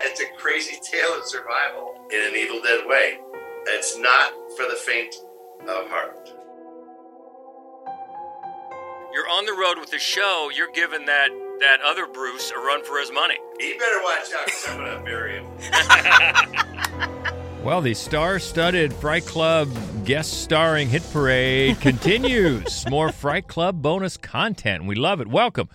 It's 0.00 0.20
a 0.20 0.26
crazy 0.36 0.78
tale 0.82 1.18
of 1.18 1.24
survival 1.24 1.94
in 2.12 2.28
an 2.28 2.36
Evil 2.36 2.60
Dead 2.62 2.86
way. 2.86 3.18
It's 3.66 3.98
not 3.98 4.32
for 4.56 4.64
the 4.68 4.76
faint 4.76 5.14
of 5.62 5.88
heart. 5.90 6.30
You're 9.12 9.28
on 9.28 9.46
the 9.46 9.52
road 9.52 9.78
with 9.78 9.90
the 9.90 9.98
show. 9.98 10.50
You're 10.54 10.72
giving 10.72 11.06
that 11.06 11.28
that 11.60 11.78
other 11.84 12.06
Bruce 12.06 12.52
a 12.52 12.58
run 12.58 12.84
for 12.84 13.00
his 13.00 13.10
money. 13.10 13.34
He 13.58 13.72
better 13.74 14.00
watch 14.04 14.32
out 14.38 14.46
because 14.46 14.66
I'm 14.68 14.76
going 14.78 14.98
to 14.98 15.04
bury 15.04 15.40
him. 15.40 17.34
Well, 17.64 17.80
the 17.82 17.92
star 17.92 18.38
studded 18.38 18.94
Fright 18.94 19.26
Club 19.26 19.68
guest 20.04 20.42
starring 20.44 20.88
hit 20.88 21.02
parade 21.12 21.80
continues. 21.80 22.86
More 22.90 23.10
Fright 23.10 23.48
Club 23.48 23.82
bonus 23.82 24.16
content. 24.16 24.84
We 24.86 24.94
love 24.94 25.20
it. 25.20 25.26
Welcome. 25.26 25.68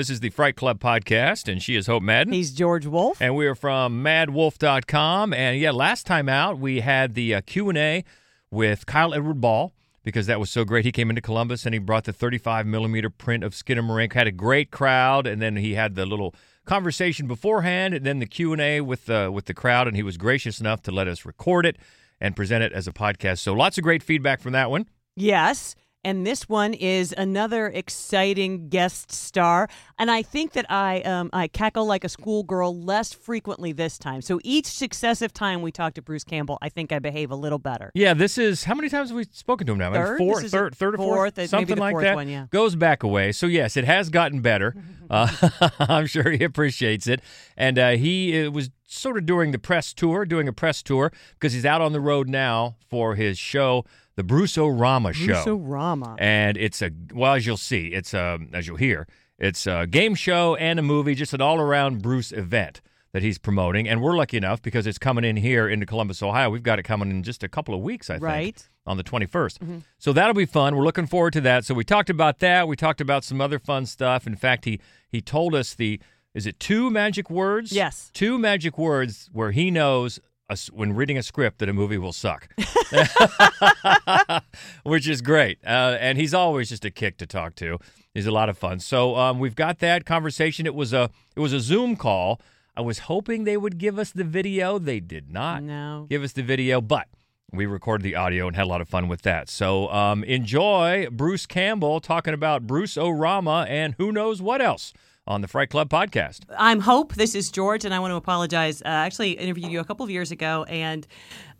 This 0.00 0.08
is 0.08 0.20
the 0.20 0.30
Fright 0.30 0.56
Club 0.56 0.80
podcast, 0.80 1.46
and 1.46 1.62
she 1.62 1.76
is 1.76 1.86
Hope 1.86 2.02
Madden. 2.02 2.32
He's 2.32 2.52
George 2.52 2.86
Wolf. 2.86 3.20
And 3.20 3.36
we 3.36 3.46
are 3.46 3.54
from 3.54 4.02
madwolf.com. 4.02 5.34
And 5.34 5.60
yeah, 5.60 5.72
last 5.72 6.06
time 6.06 6.26
out, 6.26 6.58
we 6.58 6.80
had 6.80 7.12
the 7.12 7.34
uh, 7.34 7.42
Q&A 7.42 8.02
with 8.50 8.86
Kyle 8.86 9.12
Edward 9.12 9.42
Ball 9.42 9.74
because 10.02 10.24
that 10.24 10.40
was 10.40 10.48
so 10.48 10.64
great. 10.64 10.86
He 10.86 10.90
came 10.90 11.10
into 11.10 11.20
Columbus 11.20 11.66
and 11.66 11.74
he 11.74 11.78
brought 11.78 12.04
the 12.04 12.14
35 12.14 12.66
millimeter 12.66 13.10
print 13.10 13.44
of 13.44 13.52
Skinamarink. 13.52 14.14
Had 14.14 14.26
a 14.26 14.32
great 14.32 14.70
crowd, 14.70 15.26
and 15.26 15.42
then 15.42 15.56
he 15.56 15.74
had 15.74 15.96
the 15.96 16.06
little 16.06 16.34
conversation 16.64 17.26
beforehand, 17.26 17.92
and 17.92 18.06
then 18.06 18.20
the 18.20 18.26
Q 18.26 18.54
and 18.54 18.62
A 18.62 18.80
with 18.80 19.04
the 19.04 19.30
with 19.30 19.44
the 19.44 19.54
crowd. 19.54 19.86
And 19.86 19.98
he 19.98 20.02
was 20.02 20.16
gracious 20.16 20.60
enough 20.60 20.80
to 20.84 20.90
let 20.90 21.08
us 21.08 21.26
record 21.26 21.66
it 21.66 21.76
and 22.22 22.34
present 22.34 22.64
it 22.64 22.72
as 22.72 22.88
a 22.88 22.92
podcast. 22.94 23.40
So 23.40 23.52
lots 23.52 23.76
of 23.76 23.84
great 23.84 24.02
feedback 24.02 24.40
from 24.40 24.52
that 24.52 24.70
one. 24.70 24.86
Yes. 25.14 25.76
And 26.02 26.26
this 26.26 26.48
one 26.48 26.72
is 26.72 27.14
another 27.18 27.66
exciting 27.66 28.70
guest 28.70 29.12
star, 29.12 29.68
and 29.98 30.10
I 30.10 30.22
think 30.22 30.52
that 30.52 30.64
I 30.70 31.02
um, 31.02 31.28
I 31.34 31.46
cackle 31.46 31.84
like 31.84 32.04
a 32.04 32.08
schoolgirl 32.08 32.80
less 32.80 33.12
frequently 33.12 33.72
this 33.72 33.98
time. 33.98 34.22
So 34.22 34.40
each 34.42 34.64
successive 34.64 35.34
time 35.34 35.60
we 35.60 35.70
talk 35.70 35.92
to 35.94 36.02
Bruce 36.02 36.24
Campbell, 36.24 36.56
I 36.62 36.70
think 36.70 36.90
I 36.90 37.00
behave 37.00 37.30
a 37.30 37.36
little 37.36 37.58
better. 37.58 37.90
Yeah, 37.94 38.14
this 38.14 38.38
is 38.38 38.64
how 38.64 38.74
many 38.74 38.88
times 38.88 39.10
have 39.10 39.16
we 39.16 39.24
spoken 39.24 39.66
to 39.66 39.74
him 39.74 39.78
now? 39.78 39.92
Third? 39.92 40.16
Four, 40.16 40.42
third, 40.42 40.74
third 40.74 40.94
or 40.94 40.96
fourth, 40.96 41.16
fourth, 41.16 41.36
maybe 41.36 41.48
something 41.48 41.76
like 41.76 41.92
fourth 41.92 42.04
that. 42.04 42.14
one, 42.14 42.28
yeah. 42.28 42.46
Goes 42.50 42.76
back 42.76 43.02
away. 43.02 43.32
So 43.32 43.46
yes, 43.46 43.76
it 43.76 43.84
has 43.84 44.08
gotten 44.08 44.40
better. 44.40 44.74
Uh, 45.10 45.28
I'm 45.80 46.06
sure 46.06 46.30
he 46.30 46.44
appreciates 46.44 47.08
it, 47.08 47.20
and 47.56 47.80
uh, 47.80 47.90
he 47.96 48.46
uh, 48.46 48.50
was 48.52 48.70
sort 48.86 49.16
of 49.16 49.26
doing 49.26 49.50
the 49.50 49.58
press 49.58 49.92
tour, 49.92 50.24
doing 50.24 50.46
a 50.46 50.52
press 50.52 50.84
tour 50.84 51.12
because 51.34 51.52
he's 51.52 51.64
out 51.64 51.80
on 51.80 51.92
the 51.92 52.00
road 52.00 52.28
now 52.28 52.76
for 52.88 53.16
his 53.16 53.36
show, 53.36 53.84
the 54.20 54.24
Bruce 54.24 54.58
O'Rama 54.58 55.14
Show. 55.14 55.42
Bruce 55.44 55.46
Rama. 55.46 56.14
and 56.18 56.58
it's 56.58 56.82
a 56.82 56.90
well 57.14 57.32
as 57.32 57.46
you'll 57.46 57.56
see 57.56 57.86
it's 57.88 58.12
a 58.12 58.38
as 58.52 58.66
you'll 58.66 58.76
hear 58.76 59.06
it's 59.38 59.66
a 59.66 59.86
game 59.86 60.14
show 60.14 60.56
and 60.56 60.78
a 60.78 60.82
movie 60.82 61.14
just 61.14 61.32
an 61.32 61.40
all-around 61.40 62.02
bruce 62.02 62.30
event 62.30 62.82
that 63.12 63.22
he's 63.22 63.38
promoting. 63.38 63.88
And 63.88 64.00
we're 64.02 64.14
lucky 64.16 64.36
enough 64.36 64.60
because 64.60 64.86
it's 64.86 64.98
coming 64.98 65.24
in 65.24 65.36
here 65.36 65.66
into 65.70 65.86
columbus 65.86 66.22
ohio. 66.22 66.50
We've 66.50 66.62
got 66.62 66.78
it 66.78 66.82
coming 66.82 67.08
in 67.10 67.22
just 67.22 67.42
a 67.42 67.48
couple 67.48 67.74
of 67.74 67.80
weeks 67.80 68.10
i 68.10 68.14
think 68.14 68.22
Right. 68.22 68.68
on 68.86 68.98
the 68.98 69.02
21st 69.04 69.58
mm-hmm. 69.58 69.78
so 69.98 70.12
that'll 70.12 70.34
be 70.34 70.44
fun. 70.44 70.76
We're 70.76 70.84
looking 70.84 71.06
forward 71.06 71.32
to 71.32 71.40
that. 71.40 71.64
So 71.64 71.72
we 71.72 71.82
talked 71.82 72.10
about 72.10 72.40
that. 72.40 72.68
We 72.68 72.76
talked 72.76 73.00
about 73.00 73.24
some 73.24 73.40
other 73.40 73.58
fun 73.58 73.86
stuff. 73.86 74.26
In 74.26 74.36
fact 74.36 74.66
he 74.66 74.80
he 75.08 75.22
told 75.22 75.54
us 75.54 75.74
the 75.74 75.98
is 76.34 76.46
it 76.46 76.60
two 76.60 76.90
magic 76.90 77.30
words? 77.30 77.72
Yes. 77.72 78.10
two 78.12 78.38
magic 78.38 78.76
words 78.76 79.30
where 79.32 79.50
he 79.52 79.70
knows 79.70 80.20
a 80.50 80.56
when 80.72 80.92
reading 80.92 81.16
a 81.16 81.22
script 81.22 81.58
that 81.58 81.68
a 81.68 81.72
movie 81.72 81.96
will 81.98 82.12
suck 82.12 82.48
which 84.82 85.08
is 85.08 85.22
great. 85.22 85.58
Uh, 85.64 85.96
and 86.00 86.18
he's 86.18 86.34
always 86.34 86.68
just 86.68 86.84
a 86.84 86.90
kick 86.90 87.16
to 87.18 87.26
talk 87.26 87.54
to. 87.56 87.78
He's 88.14 88.26
a 88.26 88.30
lot 88.32 88.48
of 88.48 88.58
fun. 88.58 88.80
So 88.80 89.16
um, 89.16 89.38
we've 89.38 89.54
got 89.54 89.78
that 89.78 90.04
conversation. 90.04 90.66
It 90.66 90.74
was 90.74 90.92
a 90.92 91.10
it 91.36 91.40
was 91.40 91.52
a 91.52 91.60
Zoom 91.60 91.96
call. 91.96 92.40
I 92.76 92.82
was 92.82 93.00
hoping 93.00 93.44
they 93.44 93.56
would 93.56 93.78
give 93.78 93.98
us 93.98 94.10
the 94.10 94.24
video. 94.24 94.78
They 94.78 95.00
did 95.00 95.30
not 95.32 95.62
No. 95.62 96.06
give 96.08 96.22
us 96.22 96.32
the 96.32 96.42
video, 96.42 96.80
but 96.80 97.08
we 97.52 97.66
recorded 97.66 98.04
the 98.04 98.14
audio 98.14 98.46
and 98.46 98.56
had 98.56 98.64
a 98.64 98.68
lot 98.68 98.80
of 98.80 98.88
fun 98.88 99.08
with 99.08 99.22
that. 99.22 99.48
So 99.48 99.88
um, 99.90 100.22
enjoy 100.24 101.08
Bruce 101.10 101.46
Campbell 101.46 102.00
talking 102.00 102.32
about 102.34 102.66
Bruce 102.66 102.96
O'Rama 102.96 103.66
and 103.68 103.94
who 103.98 104.12
knows 104.12 104.40
what 104.40 104.62
else 104.62 104.92
on 105.30 105.40
the 105.42 105.48
Fright 105.48 105.70
Club 105.70 105.88
podcast. 105.88 106.40
I'm 106.58 106.80
Hope. 106.80 107.14
This 107.14 107.36
is 107.36 107.50
George, 107.52 107.84
and 107.84 107.94
I 107.94 108.00
want 108.00 108.10
to 108.10 108.16
apologize. 108.16 108.82
Uh, 108.82 108.88
I 108.88 109.06
actually 109.06 109.32
interviewed 109.32 109.70
you 109.70 109.78
a 109.78 109.84
couple 109.84 110.02
of 110.02 110.10
years 110.10 110.32
ago, 110.32 110.64
and 110.68 111.06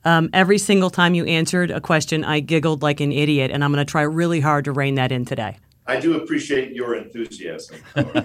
um, 0.04 0.28
every 0.32 0.58
single 0.58 0.90
time 0.90 1.14
you 1.14 1.24
answered 1.24 1.70
a 1.70 1.80
question, 1.80 2.24
I 2.24 2.40
giggled 2.40 2.82
like 2.82 3.00
an 3.00 3.12
idiot, 3.12 3.52
and 3.52 3.62
I'm 3.62 3.72
going 3.72 3.84
to 3.84 3.88
try 3.90 4.02
really 4.02 4.40
hard 4.40 4.64
to 4.64 4.72
rein 4.72 4.96
that 4.96 5.12
in 5.12 5.24
today. 5.24 5.56
I 5.86 6.00
do 6.00 6.20
appreciate 6.20 6.72
your 6.72 6.96
enthusiasm. 6.96 7.80
however. 7.94 8.20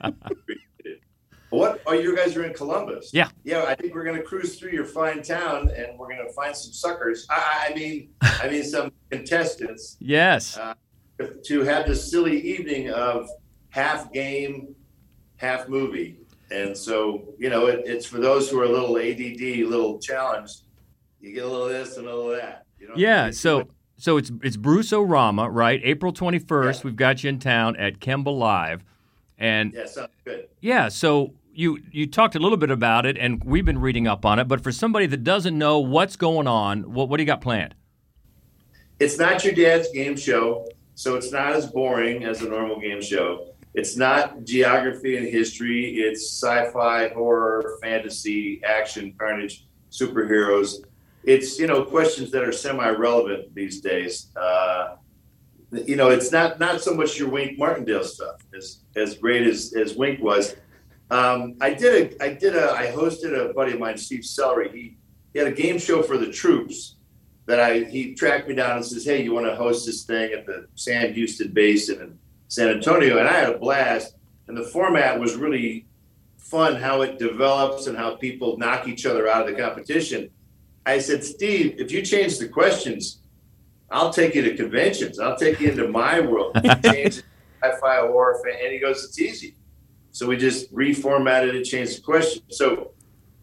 That's. 0.00 0.12
What? 1.50 1.82
Oh, 1.84 1.94
you 1.94 2.14
guys 2.14 2.36
are 2.36 2.44
in 2.44 2.54
Columbus? 2.54 3.10
Yeah. 3.12 3.28
Yeah, 3.42 3.64
I 3.64 3.74
think 3.74 3.92
we're 3.92 4.04
going 4.04 4.16
to 4.16 4.22
cruise 4.22 4.56
through 4.56 4.70
your 4.70 4.84
fine 4.84 5.20
town, 5.20 5.68
and 5.76 5.98
we're 5.98 6.06
going 6.06 6.24
to 6.24 6.32
find 6.32 6.54
some 6.54 6.72
suckers. 6.72 7.26
I, 7.28 7.70
I 7.70 7.74
mean, 7.74 8.10
I 8.22 8.48
mean 8.48 8.62
some 8.62 8.92
contestants 9.10 9.96
Yes. 9.98 10.56
to 11.46 11.60
have 11.64 11.88
this 11.88 12.08
silly 12.08 12.40
evening 12.40 12.90
of 12.90 13.28
half 13.70 14.12
game, 14.12 14.74
half 15.36 15.68
movie. 15.68 16.18
And 16.50 16.76
so, 16.76 17.34
you 17.38 17.48
know, 17.48 17.66
it, 17.66 17.82
it's 17.86 18.04
for 18.06 18.18
those 18.18 18.50
who 18.50 18.60
are 18.60 18.64
a 18.64 18.68
little 18.68 18.96
ADD, 18.98 19.40
a 19.40 19.64
little 19.64 19.98
challenged. 19.98 20.62
You 21.20 21.32
get 21.32 21.44
a 21.44 21.48
little 21.48 21.66
of 21.66 21.72
this 21.72 21.96
and 21.96 22.06
a 22.06 22.10
little 22.14 22.32
of 22.32 22.38
that. 22.40 22.64
You 22.78 22.88
know? 22.88 22.94
Yeah, 22.96 23.30
so 23.30 23.68
so 23.96 24.16
it's 24.16 24.32
it's 24.42 24.56
Bruce 24.56 24.92
O'Rama, 24.92 25.48
right? 25.50 25.80
April 25.84 26.12
21st, 26.12 26.74
Yeah. 26.74 26.80
we've 26.84 26.96
got 26.96 27.22
you 27.22 27.28
in 27.28 27.38
town 27.38 27.76
at 27.76 28.00
Kemba 28.00 28.36
Live. 28.36 28.82
And 29.38 29.72
Yeah, 29.72 29.86
sounds 29.86 30.08
good. 30.24 30.48
yeah, 30.60 30.88
so 30.88 31.34
you 31.52 31.78
you 31.92 32.06
talked 32.06 32.34
a 32.34 32.38
little 32.38 32.56
bit 32.58 32.70
about 32.70 33.06
it 33.06 33.16
and 33.18 33.42
we've 33.44 33.64
been 33.64 33.78
reading 33.80 34.06
up 34.08 34.24
on 34.24 34.38
it, 34.38 34.48
but 34.48 34.62
for 34.62 34.72
somebody 34.72 35.06
that 35.06 35.22
doesn't 35.22 35.56
know 35.56 35.78
what's 35.78 36.16
going 36.16 36.46
on, 36.46 36.92
what 36.94 37.08
what 37.08 37.18
do 37.18 37.22
you 37.22 37.26
got 37.26 37.40
planned? 37.42 37.74
It's 38.98 39.18
not 39.18 39.44
your 39.44 39.54
dad's 39.54 39.90
game 39.92 40.16
show, 40.16 40.68
so 40.94 41.14
it's 41.16 41.30
not 41.32 41.52
as 41.52 41.66
boring 41.66 42.24
as 42.24 42.42
a 42.42 42.48
normal 42.48 42.80
game 42.80 43.00
show. 43.02 43.54
It's 43.74 43.96
not 43.96 44.44
geography 44.44 45.16
and 45.16 45.26
history. 45.26 46.00
It's 46.00 46.32
sci-fi, 46.32 47.08
horror, 47.08 47.78
fantasy, 47.82 48.60
action, 48.64 49.14
carnage, 49.18 49.66
superheroes. 49.90 50.84
It's 51.24 51.58
you 51.58 51.66
know 51.66 51.84
questions 51.84 52.30
that 52.32 52.42
are 52.42 52.52
semi-relevant 52.52 53.54
these 53.54 53.80
days. 53.80 54.32
Uh, 54.34 54.96
you 55.72 55.94
know, 55.96 56.10
it's 56.10 56.32
not 56.32 56.58
not 56.58 56.80
so 56.80 56.94
much 56.94 57.18
your 57.18 57.28
Wink 57.28 57.58
Martindale 57.58 58.04
stuff 58.04 58.36
as 58.56 58.80
as 58.96 59.16
great 59.16 59.46
as 59.46 59.72
as 59.74 59.94
Wink 59.94 60.20
was. 60.20 60.56
Um, 61.10 61.56
I 61.60 61.74
did 61.74 62.12
a 62.20 62.24
I 62.24 62.34
did 62.34 62.56
a 62.56 62.72
I 62.72 62.86
hosted 62.86 63.38
a 63.38 63.52
buddy 63.52 63.72
of 63.72 63.78
mine, 63.78 63.98
Steve 63.98 64.24
Celery. 64.24 64.70
He 64.72 64.96
he 65.32 65.38
had 65.38 65.48
a 65.48 65.52
game 65.52 65.78
show 65.78 66.02
for 66.02 66.18
the 66.18 66.30
troops 66.30 66.96
that 67.46 67.60
I 67.60 67.80
he 67.80 68.14
tracked 68.14 68.48
me 68.48 68.54
down 68.54 68.78
and 68.78 68.86
says, 68.86 69.04
"Hey, 69.04 69.22
you 69.22 69.32
want 69.32 69.46
to 69.46 69.54
host 69.54 69.86
this 69.86 70.04
thing 70.04 70.32
at 70.32 70.46
the 70.46 70.66
Sam 70.74 71.12
Houston 71.12 71.52
Basin 71.52 72.00
in 72.00 72.18
San 72.50 72.68
Antonio?" 72.68 73.16
And 73.16 73.26
I 73.26 73.32
had 73.32 73.54
a 73.54 73.58
blast. 73.58 74.14
And 74.46 74.56
the 74.56 74.64
format 74.64 75.18
was 75.18 75.36
really 75.36 75.86
fun, 76.36 76.76
how 76.76 77.00
it 77.00 77.18
develops 77.18 77.86
and 77.86 77.96
how 77.96 78.16
people 78.16 78.58
knock 78.58 78.86
each 78.86 79.06
other 79.06 79.26
out 79.28 79.48
of 79.48 79.54
the 79.54 79.60
competition. 79.60 80.28
I 80.84 80.98
said, 80.98 81.24
"Steve, 81.24 81.76
if 81.78 81.90
you 81.90 82.02
change 82.02 82.38
the 82.38 82.48
questions, 82.48 83.22
I'll 83.90 84.12
take 84.12 84.34
you 84.34 84.42
to 84.42 84.54
conventions. 84.56 85.18
I'll 85.18 85.36
take 85.36 85.60
you 85.60 85.70
into 85.70 85.88
my 85.88 86.20
world. 86.20 86.60
You 86.62 86.74
change 86.84 87.18
it, 87.18 87.24
sci-fi 87.62 88.00
horror, 88.06 88.42
fan-" 88.44 88.60
and 88.62 88.72
he 88.72 88.78
goes, 88.78 89.02
"It's 89.04 89.18
easy." 89.18 89.54
So 90.12 90.26
we 90.26 90.36
just 90.36 90.74
reformatted 90.74 91.54
it, 91.54 91.64
changed 91.64 91.98
the 91.98 92.02
question. 92.02 92.42
So 92.50 92.90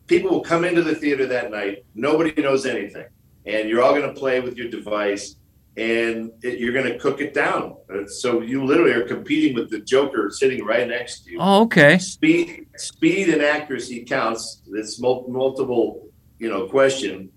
people 0.05 0.29
will 0.29 0.41
come 0.41 0.65
into 0.65 0.83
the 0.83 0.93
theater 0.93 1.25
that 1.25 1.49
night. 1.49 1.85
Nobody 1.95 2.39
knows 2.39 2.67
anything 2.67 3.05
and 3.47 3.69
you're 3.69 3.81
all 3.81 3.95
going 3.95 4.13
to 4.13 4.19
play 4.19 4.41
with 4.41 4.57
your 4.57 4.69
device 4.69 5.37
and 5.77 6.31
it, 6.41 6.59
you're 6.59 6.73
going 6.73 6.91
to 6.91 6.97
cook 6.97 7.21
it 7.21 7.33
down. 7.33 7.77
Uh, 7.93 8.07
So 8.07 8.41
you 8.41 8.65
literally 8.65 8.93
are 8.93 9.07
competing 9.07 9.53
with 9.53 9.69
the 9.69 9.79
Joker 9.79 10.31
sitting 10.31 10.65
right 10.65 10.87
next 10.87 11.25
to 11.25 11.31
you. 11.31 11.37
Oh, 11.39 11.61
okay. 11.63 11.99
Speed, 11.99 12.67
speed, 12.75 13.29
and 13.29 13.43
accuracy 13.43 14.03
counts. 14.03 14.63
It's 14.73 14.99
multiple, 14.99 16.09
you 16.39 16.49
know, 16.49 16.67
question. 16.67 17.29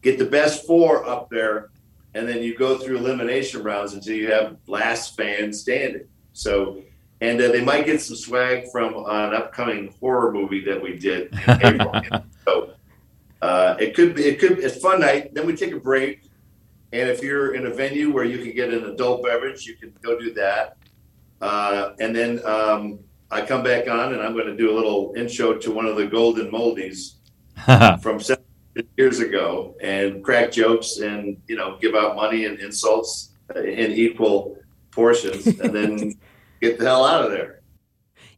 Get 0.00 0.16
the 0.18 0.26
best 0.26 0.64
four 0.64 1.04
up 1.04 1.28
there, 1.28 1.70
and 2.14 2.28
then 2.28 2.40
you 2.40 2.56
go 2.56 2.78
through 2.78 2.98
elimination 2.98 3.64
rounds 3.64 3.94
until 3.94 4.14
you 4.14 4.30
have 4.30 4.56
last 4.68 5.16
fan 5.16 5.52
standing. 5.52 6.06
So, 6.34 6.82
and 7.20 7.40
uh, 7.40 7.48
they 7.48 7.64
might 7.64 7.84
get 7.84 8.00
some 8.00 8.14
swag 8.14 8.70
from 8.70 8.94
an 8.94 9.34
upcoming 9.34 9.92
horror 9.98 10.32
movie 10.32 10.64
that 10.66 10.80
we 10.80 10.96
did 10.96 11.32
in 11.32 11.66
April. 11.66 11.92
so, 12.46 12.74
uh, 13.42 13.74
it 13.80 13.96
could 13.96 14.14
be 14.14 14.22
it 14.22 14.38
could 14.38 14.60
it's 14.60 14.80
fun 14.80 15.00
night. 15.00 15.34
Then 15.34 15.46
we 15.46 15.56
take 15.56 15.72
a 15.72 15.80
break, 15.80 16.27
and 16.92 17.08
if 17.08 17.22
you're 17.22 17.54
in 17.54 17.66
a 17.66 17.70
venue 17.70 18.12
where 18.12 18.24
you 18.24 18.38
can 18.38 18.54
get 18.54 18.72
an 18.72 18.84
adult 18.86 19.22
beverage, 19.22 19.66
you 19.66 19.76
can 19.76 19.92
go 20.02 20.18
do 20.18 20.32
that. 20.34 20.76
Uh, 21.40 21.92
and 22.00 22.14
then 22.16 22.44
um, 22.46 22.98
I 23.30 23.42
come 23.42 23.62
back 23.62 23.88
on, 23.88 24.14
and 24.14 24.22
I'm 24.22 24.32
going 24.32 24.46
to 24.46 24.56
do 24.56 24.70
a 24.70 24.74
little 24.74 25.12
intro 25.16 25.54
to 25.58 25.70
one 25.70 25.86
of 25.86 25.96
the 25.96 26.06
golden 26.06 26.50
moldies 26.50 27.16
from 28.02 28.20
seven 28.20 28.44
years 28.96 29.20
ago, 29.20 29.76
and 29.82 30.24
crack 30.24 30.50
jokes, 30.50 30.98
and 30.98 31.36
you 31.46 31.56
know, 31.56 31.76
give 31.80 31.94
out 31.94 32.16
money 32.16 32.46
and 32.46 32.58
insults 32.58 33.32
in 33.54 33.92
equal 33.92 34.56
portions, 34.90 35.46
and 35.60 35.74
then 35.74 36.14
get 36.60 36.78
the 36.78 36.86
hell 36.86 37.04
out 37.04 37.24
of 37.24 37.30
there. 37.30 37.60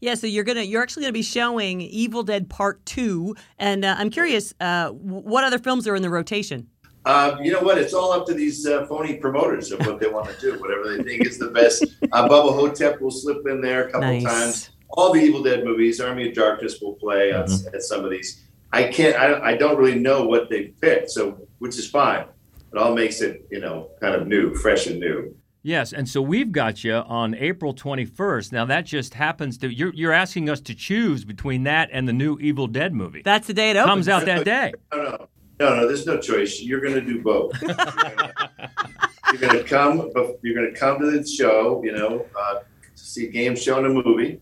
Yeah, 0.00 0.14
so 0.14 0.26
you're 0.26 0.44
gonna 0.44 0.62
you're 0.62 0.82
actually 0.82 1.02
gonna 1.02 1.12
be 1.12 1.22
showing 1.22 1.80
Evil 1.82 2.22
Dead 2.22 2.48
Part 2.48 2.84
Two, 2.84 3.36
and 3.58 3.84
uh, 3.84 3.94
I'm 3.96 4.10
curious, 4.10 4.52
uh, 4.60 4.88
what 4.90 5.44
other 5.44 5.58
films 5.58 5.86
are 5.86 5.94
in 5.94 6.02
the 6.02 6.10
rotation? 6.10 6.68
Um, 7.06 7.42
you 7.42 7.50
know 7.52 7.60
what? 7.60 7.78
It's 7.78 7.94
all 7.94 8.12
up 8.12 8.26
to 8.26 8.34
these 8.34 8.66
uh, 8.66 8.86
phony 8.86 9.16
promoters 9.16 9.72
of 9.72 9.80
what 9.86 10.00
they 10.00 10.08
want 10.08 10.28
to 10.28 10.38
do, 10.40 10.58
whatever 10.60 10.96
they 10.96 11.02
think 11.02 11.26
is 11.26 11.38
the 11.38 11.48
best. 11.48 11.84
Uh, 12.12 12.28
Bubba 12.28 12.54
Ho-Tep 12.54 13.00
will 13.00 13.10
slip 13.10 13.46
in 13.46 13.60
there 13.60 13.88
a 13.88 13.90
couple 13.90 14.08
Nice. 14.08 14.24
times. 14.24 14.70
All 14.90 15.12
the 15.12 15.20
Evil 15.20 15.42
Dead 15.42 15.64
movies, 15.64 16.00
Army 16.00 16.28
of 16.28 16.34
Darkness 16.34 16.78
will 16.82 16.94
play 16.94 17.32
on, 17.32 17.44
at 17.72 17.82
some 17.82 18.04
of 18.04 18.10
these. 18.10 18.44
I 18.72 18.84
can't. 18.84 19.16
I, 19.16 19.50
I 19.52 19.56
don't 19.56 19.78
really 19.78 19.98
know 19.98 20.26
what 20.26 20.50
they 20.50 20.74
picked, 20.80 21.10
so 21.10 21.38
which 21.58 21.78
is 21.78 21.88
fine. 21.88 22.24
It 22.72 22.78
all 22.78 22.94
makes 22.94 23.20
it, 23.20 23.46
you 23.50 23.60
know, 23.60 23.90
kind 24.00 24.14
of 24.14 24.26
new, 24.28 24.54
fresh 24.54 24.86
and 24.86 25.00
new. 25.00 25.34
Yes, 25.62 25.92
and 25.92 26.08
so 26.08 26.22
we've 26.22 26.52
got 26.52 26.84
you 26.84 26.94
on 26.94 27.34
April 27.34 27.74
21st. 27.74 28.52
Now 28.52 28.64
that 28.66 28.86
just 28.86 29.14
happens 29.14 29.58
to 29.58 29.68
you're 29.72 29.92
you're 29.94 30.12
asking 30.12 30.48
us 30.48 30.60
to 30.62 30.74
choose 30.74 31.24
between 31.24 31.64
that 31.64 31.88
and 31.92 32.08
the 32.08 32.12
new 32.12 32.38
Evil 32.40 32.66
Dead 32.66 32.94
movie. 32.94 33.22
That's 33.22 33.46
the 33.46 33.54
day 33.54 33.70
it 33.70 33.76
opens. 33.76 33.90
comes 33.90 34.08
out 34.08 34.24
that 34.26 34.44
day. 34.44 34.72
No, 34.92 35.02
no, 35.02 35.28
no, 35.60 35.76
no. 35.76 35.86
There's 35.86 36.06
no 36.06 36.18
choice. 36.18 36.60
You're 36.60 36.80
going 36.80 36.94
to 36.94 37.00
do 37.00 37.22
both. 37.22 37.52
You're 37.62 39.40
going 39.40 39.58
to 39.58 39.64
come. 39.64 40.10
You're 40.42 40.54
going 40.54 40.72
to 40.72 40.78
come 40.78 40.98
to 40.98 41.10
the 41.10 41.26
show. 41.26 41.82
You 41.84 41.92
know, 41.92 42.26
uh, 42.38 42.54
to 42.54 43.04
see 43.04 43.26
a 43.26 43.30
game 43.30 43.54
show 43.54 43.78
and 43.78 43.86
a 43.86 43.90
movie, 43.90 44.40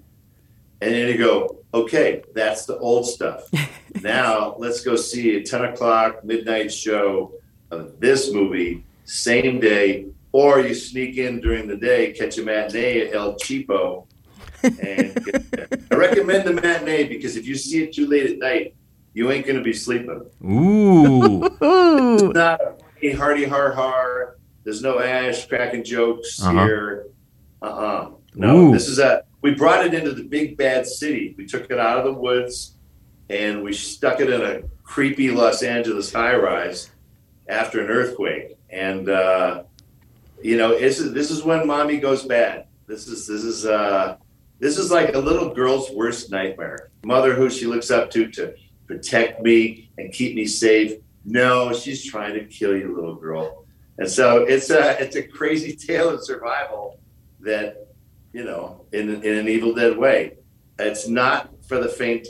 and 0.80 0.94
then 0.94 1.08
you 1.08 1.18
go, 1.18 1.58
okay, 1.74 2.22
that's 2.34 2.66
the 2.66 2.78
old 2.78 3.06
stuff. 3.06 3.48
now 4.02 4.54
let's 4.58 4.82
go 4.82 4.96
see 4.96 5.36
a 5.36 5.42
10 5.42 5.64
o'clock 5.66 6.24
midnight 6.24 6.72
show 6.72 7.32
of 7.70 7.98
this 8.00 8.32
movie, 8.32 8.84
same 9.04 9.60
day, 9.60 10.06
or 10.32 10.60
you 10.60 10.74
sneak 10.74 11.16
in 11.16 11.40
during 11.40 11.66
the 11.66 11.76
day, 11.76 12.12
catch 12.12 12.38
a 12.38 12.42
matinee 12.42 13.00
at 13.06 13.14
El 13.14 13.34
Cheapo. 13.34 14.06
And 14.62 15.18
I 15.90 15.94
recommend 15.94 16.46
the 16.46 16.52
matinee 16.52 17.08
because 17.08 17.36
if 17.36 17.46
you 17.46 17.56
see 17.56 17.82
it 17.84 17.92
too 17.92 18.06
late 18.06 18.30
at 18.30 18.38
night, 18.38 18.74
you 19.18 19.32
ain't 19.32 19.44
to 19.46 19.60
be 19.60 19.72
sleeping 19.72 20.24
Ooh. 20.44 21.44
Ooh. 21.64 22.32
not 22.42 22.60
a 23.02 23.10
hardy 23.12 23.44
har 23.44 23.72
har. 23.72 24.36
There's 24.64 24.80
no 24.82 25.00
ash 25.00 25.46
cracking 25.48 25.82
jokes 25.84 26.40
Uh-huh. 26.42 26.64
here. 26.64 27.06
Uh 27.60 27.64
uh 27.86 28.10
No, 28.34 28.50
Ooh. 28.68 28.72
this 28.72 28.86
is 28.88 28.98
a. 29.00 29.24
We 29.42 29.54
brought 29.54 29.84
it 29.86 29.92
into 29.94 30.12
the 30.12 30.22
big 30.36 30.56
bad 30.56 30.86
city. 30.86 31.34
We 31.38 31.46
took 31.46 31.64
it 31.70 31.78
out 31.78 31.98
of 31.98 32.04
the 32.04 32.12
woods, 32.12 32.74
and 33.30 33.62
we 33.64 33.72
stuck 33.72 34.20
it 34.20 34.30
in 34.30 34.40
a 34.42 34.62
creepy 34.84 35.30
Los 35.30 35.62
Angeles 35.62 36.12
high 36.12 36.36
rise 36.36 36.90
after 37.48 37.80
an 37.84 37.88
earthquake. 37.90 38.56
And 38.70 39.08
uh, 39.08 39.62
you 40.42 40.56
know, 40.56 40.78
this 40.78 41.00
is 41.00 41.12
this 41.12 41.30
is 41.30 41.42
when 41.42 41.66
mommy 41.66 41.98
goes 41.98 42.22
bad. 42.24 42.66
This 42.86 43.08
is 43.08 43.26
this 43.26 43.42
is 43.44 43.64
uh, 43.66 44.16
this 44.60 44.76
is 44.78 44.90
like 44.90 45.14
a 45.14 45.18
little 45.28 45.54
girl's 45.54 45.90
worst 45.90 46.30
nightmare. 46.30 46.90
Mother 47.04 47.32
who 47.34 47.48
she 47.50 47.66
looks 47.66 47.90
up 47.90 48.10
to 48.10 48.28
to 48.36 48.54
protect 48.88 49.42
me 49.42 49.90
and 49.98 50.12
keep 50.12 50.34
me 50.34 50.46
safe. 50.46 50.94
No, 51.24 51.72
she's 51.72 52.04
trying 52.04 52.34
to 52.34 52.44
kill 52.46 52.76
you, 52.76 52.94
little 52.94 53.14
girl. 53.14 53.66
And 53.98 54.10
so 54.10 54.38
it's 54.42 54.70
a 54.70 55.00
it's 55.00 55.14
a 55.14 55.22
crazy 55.22 55.76
tale 55.86 56.08
of 56.08 56.24
survival 56.24 56.98
that 57.40 57.88
you 58.32 58.44
know 58.44 58.86
in 58.92 59.22
in 59.22 59.34
an 59.36 59.48
Evil 59.48 59.74
Dead 59.74 59.96
way. 59.96 60.38
It's 60.78 61.08
not 61.08 61.50
for 61.66 61.80
the 61.80 61.88
faint 61.88 62.26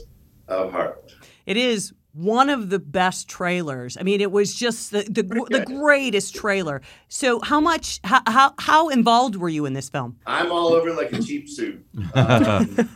of 0.49 0.73
heart. 0.73 1.13
It 1.47 1.57
is 1.57 1.93
one 2.13 2.49
of 2.49 2.71
the 2.71 2.79
best 2.79 3.29
trailers. 3.29 3.97
I 3.97 4.03
mean, 4.03 4.21
it 4.21 4.33
was 4.33 4.55
just 4.55 4.91
the 4.91 5.03
the, 5.03 5.23
the 5.23 5.65
greatest 5.67 6.35
trailer. 6.35 6.83
So, 7.09 7.41
how 7.41 7.61
much 7.61 8.01
how, 8.03 8.23
how 8.27 8.55
how 8.59 8.89
involved 8.89 9.37
were 9.37 9.49
you 9.49 9.67
in 9.67 9.75
this 9.75 9.89
film? 9.89 10.17
I'm 10.27 10.51
all 10.51 10.69
over 10.73 10.93
like 10.93 11.13
a 11.13 11.23
cheap 11.23 11.49
suit. 11.49 11.85
Um, 12.15 12.89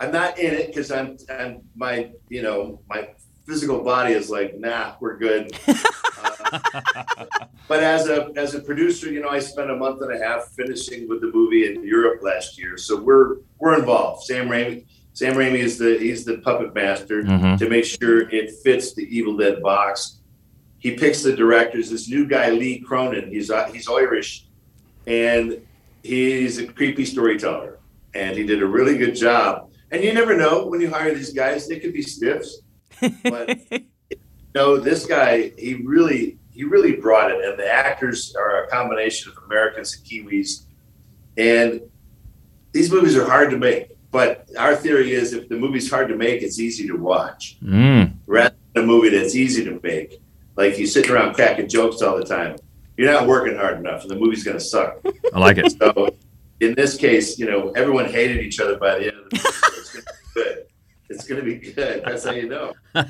I'm 0.00 0.12
not 0.12 0.38
in 0.38 0.54
it 0.54 0.68
because 0.68 0.90
I'm, 0.90 1.16
I'm 1.28 1.62
my 1.74 2.10
you 2.28 2.42
know 2.42 2.80
my 2.88 3.08
physical 3.46 3.82
body 3.82 4.14
is 4.14 4.30
like 4.30 4.58
nah 4.58 4.94
we're 5.00 5.16
good. 5.16 5.52
Uh, 5.66 5.74
but 7.68 7.82
as 7.82 8.08
a 8.08 8.30
as 8.36 8.54
a 8.54 8.60
producer, 8.60 9.10
you 9.10 9.20
know, 9.20 9.28
I 9.28 9.38
spent 9.40 9.70
a 9.70 9.76
month 9.76 10.00
and 10.02 10.12
a 10.12 10.18
half 10.18 10.48
finishing 10.52 11.08
with 11.08 11.20
the 11.20 11.30
movie 11.32 11.66
in 11.72 11.82
Europe 11.84 12.22
last 12.22 12.58
year, 12.58 12.76
so 12.78 12.96
we're 13.00 13.36
we're 13.58 13.78
involved. 13.78 14.24
Sam 14.24 14.48
Raimi, 14.48 14.84
Sam 15.14 15.34
Raimi 15.34 15.58
is 15.58 15.78
the 15.78 15.98
he's 15.98 16.24
the 16.24 16.38
puppet 16.38 16.74
master 16.74 17.22
Mhm. 17.22 17.58
to 17.58 17.68
make 17.68 17.84
sure 17.84 18.28
it 18.30 18.52
fits 18.62 18.94
the 18.94 19.02
Evil 19.14 19.36
Dead 19.36 19.62
box. 19.62 20.20
He 20.78 20.92
picks 20.92 21.22
the 21.24 21.34
directors. 21.34 21.90
This 21.90 22.08
new 22.08 22.26
guy 22.26 22.50
Lee 22.50 22.78
Cronin, 22.80 23.30
he's 23.30 23.50
uh, 23.50 23.68
he's 23.72 23.88
Irish, 23.88 24.46
and 25.06 25.60
he's 26.04 26.58
a 26.58 26.66
creepy 26.68 27.04
storyteller, 27.04 27.78
and 28.14 28.36
he 28.36 28.44
did 28.44 28.62
a 28.62 28.66
really 28.66 28.96
good 28.96 29.16
job. 29.16 29.67
And 29.90 30.04
you 30.04 30.12
never 30.12 30.36
know 30.36 30.66
when 30.66 30.80
you 30.80 30.90
hire 30.90 31.14
these 31.14 31.32
guys; 31.32 31.66
they 31.68 31.78
could 31.78 31.92
be 31.92 32.02
stiffs. 32.02 32.60
But 33.22 33.58
no, 34.54 34.76
this 34.76 35.06
guy, 35.06 35.52
he 35.56 35.74
really, 35.84 36.38
he 36.50 36.64
really 36.64 36.96
brought 36.96 37.30
it. 37.30 37.44
And 37.44 37.58
the 37.58 37.70
actors 37.70 38.34
are 38.36 38.64
a 38.64 38.68
combination 38.68 39.32
of 39.32 39.42
Americans 39.44 39.96
and 39.96 40.04
Kiwis. 40.04 40.64
And 41.36 41.80
these 42.72 42.90
movies 42.90 43.16
are 43.16 43.24
hard 43.24 43.50
to 43.50 43.56
make. 43.56 43.96
But 44.10 44.48
our 44.58 44.74
theory 44.74 45.12
is 45.12 45.32
if 45.32 45.48
the 45.48 45.56
movie's 45.56 45.90
hard 45.90 46.08
to 46.08 46.16
make, 46.16 46.42
it's 46.42 46.58
easy 46.58 46.86
to 46.86 46.96
watch. 46.96 47.58
Mm. 47.62 48.14
Rather 48.26 48.54
than 48.74 48.84
a 48.84 48.86
movie 48.86 49.10
that's 49.10 49.34
easy 49.34 49.64
to 49.64 49.78
make, 49.82 50.20
like 50.56 50.78
you 50.78 50.86
sitting 50.86 51.12
around 51.12 51.34
cracking 51.34 51.68
jokes 51.68 52.00
all 52.00 52.16
the 52.16 52.24
time, 52.24 52.56
you're 52.96 53.10
not 53.12 53.26
working 53.28 53.56
hard 53.56 53.78
enough, 53.78 54.02
and 54.02 54.10
the 54.10 54.16
movie's 54.16 54.42
going 54.42 54.56
to 54.56 54.64
suck. 54.64 54.98
I 55.32 55.38
like 55.38 55.58
it. 55.58 55.70
So 55.78 56.16
in 56.60 56.74
this 56.74 56.96
case, 56.96 57.38
you 57.38 57.48
know, 57.48 57.70
everyone 57.70 58.06
hated 58.06 58.38
each 58.40 58.58
other 58.60 58.76
by 58.76 58.98
the 58.98 59.06
end 59.08 59.16
of 59.16 59.30
the 59.30 59.36
movie. 59.36 59.48
So 59.68 59.74
it's 59.78 59.92
going 59.92 60.04
to 60.04 60.12
be 60.12 60.40
good. 60.40 60.64
It's 61.18 61.26
going 61.26 61.40
to 61.40 61.44
be 61.44 61.56
good. 61.72 62.04
That's 62.04 62.24
how 62.24 62.30
you 62.30 62.48
know. 62.48 62.74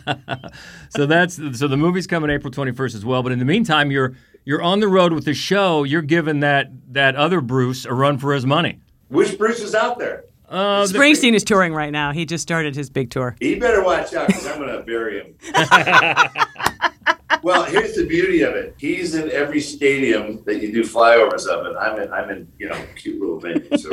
so 0.88 1.04
that's 1.04 1.36
so 1.36 1.68
the 1.68 1.76
movie's 1.76 2.06
coming 2.06 2.30
April 2.30 2.50
21st 2.50 2.94
as 2.94 3.04
well. 3.04 3.22
But 3.22 3.32
in 3.32 3.38
the 3.38 3.44
meantime, 3.44 3.90
you're 3.90 4.14
you're 4.46 4.62
on 4.62 4.80
the 4.80 4.88
road 4.88 5.12
with 5.12 5.26
the 5.26 5.34
show. 5.34 5.84
You're 5.84 6.00
giving 6.00 6.40
that 6.40 6.70
that 6.94 7.16
other 7.16 7.42
Bruce 7.42 7.84
a 7.84 7.92
run 7.92 8.16
for 8.16 8.32
his 8.32 8.46
money. 8.46 8.80
Which 9.08 9.36
Bruce 9.36 9.60
is 9.60 9.74
out 9.74 9.98
there? 9.98 10.24
Uh, 10.48 10.86
the- 10.86 10.98
Springsteen 10.98 11.34
is 11.34 11.44
touring 11.44 11.74
right 11.74 11.92
now. 11.92 12.12
He 12.12 12.24
just 12.24 12.40
started 12.40 12.74
his 12.74 12.88
big 12.88 13.10
tour. 13.10 13.36
He 13.40 13.56
better 13.56 13.84
watch 13.84 14.14
out 14.14 14.28
because 14.28 14.46
I'm 14.46 14.56
going 14.56 14.74
to 14.74 14.82
bury 14.82 15.20
him. 15.20 15.34
well, 17.42 17.64
here's 17.64 17.94
the 17.94 18.06
beauty 18.06 18.40
of 18.40 18.54
it. 18.54 18.74
He's 18.78 19.14
in 19.14 19.30
every 19.30 19.60
stadium 19.60 20.42
that 20.44 20.62
you 20.62 20.72
do 20.72 20.82
flyovers 20.82 21.46
of, 21.46 21.66
and 21.66 21.76
I'm 21.76 22.00
in. 22.00 22.10
I'm 22.10 22.30
in, 22.30 22.48
you 22.58 22.70
know, 22.70 22.82
cute 22.96 23.20
little 23.20 23.38
venues. 23.38 23.80
So, 23.80 23.90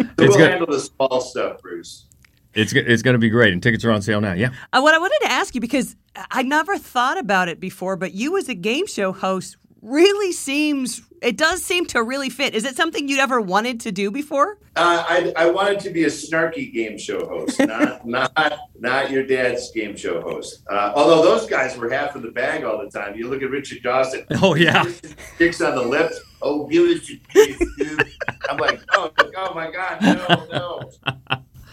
so 0.00 0.14
we'll 0.18 0.36
good. 0.36 0.50
handle 0.50 0.66
the 0.66 0.80
small 0.80 1.20
stuff, 1.20 1.62
Bruce. 1.62 2.07
It's 2.58 2.72
it's 2.72 3.02
going 3.02 3.14
to 3.14 3.18
be 3.18 3.30
great, 3.30 3.52
and 3.52 3.62
tickets 3.62 3.84
are 3.84 3.90
on 3.90 4.02
sale 4.02 4.20
now. 4.20 4.32
Yeah. 4.32 4.50
Uh, 4.72 4.80
what 4.80 4.94
I 4.94 4.98
wanted 4.98 5.18
to 5.22 5.30
ask 5.30 5.54
you 5.54 5.60
because 5.60 5.96
I 6.30 6.42
never 6.42 6.76
thought 6.76 7.18
about 7.18 7.48
it 7.48 7.60
before, 7.60 7.96
but 7.96 8.12
you 8.12 8.36
as 8.36 8.48
a 8.48 8.54
game 8.54 8.86
show 8.86 9.12
host 9.12 9.56
really 9.82 10.32
seems 10.32 11.02
it 11.22 11.36
does 11.36 11.62
seem 11.62 11.86
to 11.86 12.02
really 12.02 12.30
fit. 12.30 12.54
Is 12.54 12.64
it 12.64 12.76
something 12.76 13.08
you'd 13.08 13.20
ever 13.20 13.40
wanted 13.40 13.80
to 13.80 13.92
do 13.92 14.10
before? 14.10 14.58
Uh, 14.76 15.04
I, 15.08 15.32
I 15.36 15.50
wanted 15.50 15.80
to 15.80 15.90
be 15.90 16.04
a 16.04 16.08
snarky 16.08 16.72
game 16.72 16.96
show 16.98 17.26
host, 17.26 17.58
not 17.66 18.06
not 18.06 18.58
not 18.78 19.10
your 19.10 19.24
dad's 19.24 19.70
game 19.72 19.96
show 19.96 20.20
host. 20.20 20.64
Uh, 20.70 20.92
although 20.94 21.22
those 21.22 21.48
guys 21.48 21.76
were 21.76 21.90
half 21.90 22.14
of 22.14 22.22
the 22.22 22.30
bag 22.30 22.64
all 22.64 22.78
the 22.78 22.90
time. 22.90 23.16
You 23.16 23.28
look 23.28 23.42
at 23.42 23.50
Richard 23.50 23.82
Dawson. 23.82 24.24
Oh 24.40 24.54
yeah. 24.54 24.84
sticks 25.34 25.60
on 25.60 25.74
the 25.74 25.82
lips. 25.82 26.20
Oh, 26.40 26.66
give 26.68 26.84
us 26.84 27.08
your 27.10 27.18
kiss, 27.28 27.58
dude. 27.76 28.06
I'm 28.48 28.56
like, 28.58 28.80
oh, 28.92 29.10
oh 29.36 29.54
my 29.54 29.70
God, 29.70 30.00
no, 30.00 30.46
no. 30.52 30.90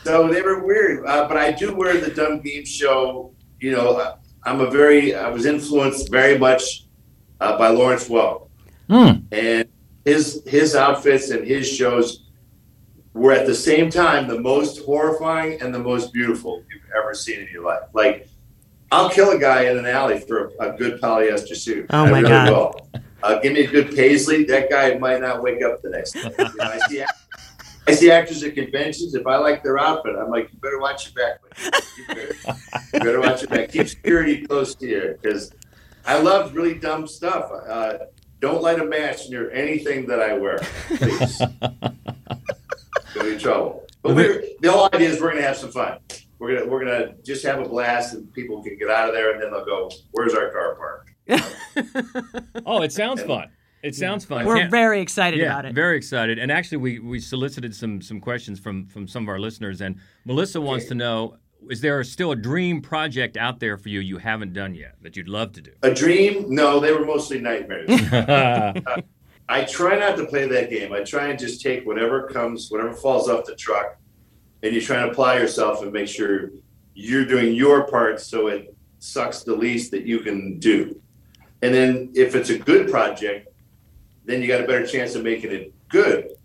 So 0.06 0.28
they 0.32 0.42
were 0.42 0.64
weird. 0.64 1.06
Uh, 1.06 1.28
but 1.28 1.36
I 1.36 1.52
do 1.52 1.76
wear 1.76 2.00
the 2.00 2.12
dumb 2.12 2.42
game 2.42 2.64
show. 2.64 3.34
You 3.60 3.72
know, 3.72 3.98
uh, 3.98 4.18
I'm 4.44 4.62
a 4.62 4.70
very, 4.70 5.16
I 5.16 5.30
was 5.30 5.46
influenced 5.48 6.12
very 6.12 6.38
much 6.38 6.86
uh, 7.42 7.58
by 7.58 7.70
Lawrence 7.70 8.08
Welk. 8.08 8.48
Hmm. 8.88 9.26
And 9.32 9.68
his 10.06 10.44
his 10.46 10.76
outfits 10.76 11.32
and 11.32 11.46
his 11.46 11.68
shows 11.68 12.30
were 13.14 13.32
at 13.32 13.48
the 13.48 13.56
same 13.56 13.90
time 13.90 14.28
the 14.28 14.40
most 14.40 14.86
horrifying 14.86 15.60
and 15.62 15.74
the 15.74 15.80
most 15.80 16.14
beautiful 16.14 16.64
you've 16.72 16.92
ever 16.96 17.16
seen 17.16 17.40
in 17.40 17.48
your 17.52 17.64
life. 17.64 17.90
Like, 17.94 18.28
I'll 18.92 19.10
kill 19.10 19.32
a 19.32 19.40
guy 19.40 19.64
in 19.64 19.78
an 19.80 19.88
alley 19.88 20.20
for 20.20 20.52
a, 20.60 20.70
a 20.70 20.78
good 20.78 21.02
polyester 21.02 21.56
suit. 21.56 21.88
Oh, 21.90 22.04
I 22.06 22.12
my 22.12 22.20
really 22.20 22.30
God. 22.30 22.82
Uh, 23.24 23.40
give 23.40 23.54
me 23.54 23.62
a 23.62 23.68
good 23.68 23.96
paisley. 23.96 24.44
That 24.44 24.70
guy 24.70 24.94
might 25.00 25.22
not 25.22 25.42
wake 25.42 25.64
up 25.64 25.82
the 25.82 25.90
next 25.90 26.12
day. 26.12 26.32
You 26.38 27.00
know, 27.00 27.06
I 27.88 27.94
see. 27.94 28.12
Actors 28.12 28.44
at 28.44 28.56
conventions. 28.56 29.16
If 29.16 29.28
I 29.28 29.38
like 29.38 29.64
their 29.64 29.80
outfit, 29.80 30.16
I'm 30.16 30.30
like, 30.30 30.52
you 30.52 30.60
better 30.60 30.80
watch 30.80 31.12
your 31.14 31.26
back. 31.26 31.40
You 31.98 32.08
better, 32.08 32.36
you 32.94 33.00
better 33.00 33.22
watch 33.22 33.42
your 33.42 33.50
back. 33.50 33.72
Keep 33.72 33.88
security 33.90 34.46
close 34.46 34.76
to 34.76 34.88
you 34.88 35.18
because 35.22 35.52
I 36.06 36.20
love 36.20 36.56
really 36.56 36.76
dumb 36.76 37.08
stuff. 37.08 37.52
Uh, 37.52 37.98
don't 38.40 38.62
light 38.62 38.80
a 38.80 38.86
match 38.86 39.30
near 39.30 39.52
anything 39.52 40.06
that 40.08 40.20
I 40.20 40.34
wear, 40.34 40.60
please. 40.88 41.42
Go 43.14 43.26
in 43.26 43.40
trouble. 43.40 43.88
But 44.02 44.16
we're, 44.16 44.44
the 44.60 44.72
whole 44.72 44.90
idea 44.94 45.10
is 45.10 45.22
we're 45.22 45.32
going 45.32 45.42
to 45.42 45.48
have 45.48 45.58
some 45.58 45.72
fun. 45.72 45.98
We're 46.38 46.58
gonna 46.60 46.70
we're 46.70 46.84
gonna 46.84 47.16
just 47.24 47.46
have 47.46 47.60
a 47.60 47.68
blast, 47.68 48.14
and 48.14 48.32
people 48.34 48.62
can 48.62 48.78
get 48.78 48.90
out 48.90 49.08
of 49.08 49.16
there, 49.16 49.32
and 49.32 49.42
then 49.42 49.52
they'll 49.52 49.66
go, 49.66 49.90
"Where's 50.12 50.34
our 50.34 50.50
car 50.50 50.76
park?" 50.76 51.16
Oh, 52.66 52.82
it 52.82 52.92
sounds 52.92 53.22
fun. 53.24 53.50
It 53.86 53.96
sounds 53.96 54.26
fun. 54.26 54.46
We're 54.46 54.58
Can't- 54.58 54.72
very 54.72 55.00
excited 55.00 55.40
yeah, 55.40 55.46
about 55.46 55.66
it. 55.66 55.74
very 55.76 55.96
excited. 55.96 56.40
And 56.40 56.52
actually, 56.52 56.80
we 56.80 57.00
we 57.00 57.20
solicited 57.20 57.76
some 57.76 58.02
some 58.02 58.20
questions 58.20 58.60
from 58.60 58.88
from 58.88 59.08
some 59.08 59.24
of 59.24 59.30
our 59.30 59.40
listeners, 59.40 59.80
and 59.82 59.98
Melissa 60.26 60.60
wants 60.60 60.86
to 60.86 60.96
know: 60.96 61.38
Is 61.70 61.82
there 61.82 62.04
still 62.04 62.32
a 62.32 62.36
dream 62.36 62.82
project 62.82 63.38
out 63.38 63.60
there 63.60 63.78
for 63.78 63.90
you 63.90 64.00
you 64.00 64.18
haven't 64.18 64.54
done 64.54 64.74
yet 64.74 64.96
that 65.04 65.16
you'd 65.16 65.28
love 65.28 65.52
to 65.54 65.62
do? 65.62 65.72
A 65.84 65.94
dream? 65.94 66.46
No, 66.48 66.80
they 66.80 66.92
were 66.92 67.06
mostly 67.06 67.40
nightmares. 67.40 67.90
I 69.48 69.64
try 69.66 70.00
not 70.00 70.18
to 70.18 70.26
play 70.26 70.48
that 70.48 70.72
game. 70.72 70.92
I 70.92 71.02
try 71.04 71.28
and 71.28 71.38
just 71.38 71.62
take 71.62 71.86
whatever 71.86 72.28
comes, 72.28 72.72
whatever 72.72 72.94
falls 72.94 73.30
off 73.30 73.46
the 73.46 73.56
truck, 73.56 73.98
and 74.64 74.74
you 74.74 74.82
try 74.82 75.02
and 75.02 75.12
apply 75.12 75.38
yourself 75.38 75.84
and 75.84 75.94
make 75.94 76.08
sure 76.08 76.50
you're 76.96 77.26
doing 77.26 77.54
your 77.54 77.86
part 77.88 78.20
so 78.20 78.48
it 78.48 78.76
sucks 78.98 79.44
the 79.44 79.56
least 79.56 79.92
that 79.92 80.04
you 80.04 80.20
can 80.20 80.58
do. 80.58 81.00
And 81.62 81.74
then 81.74 82.12
if 82.16 82.34
it's 82.36 82.50
a 82.50 82.58
good 82.58 82.90
project, 82.90 83.50
then 84.26 84.42
you 84.42 84.48
got 84.48 84.62
a 84.62 84.68
better 84.68 84.86
chance 84.86 85.16
of 85.16 85.24
making 85.24 85.52
it 85.52 85.74
good. 85.90 86.36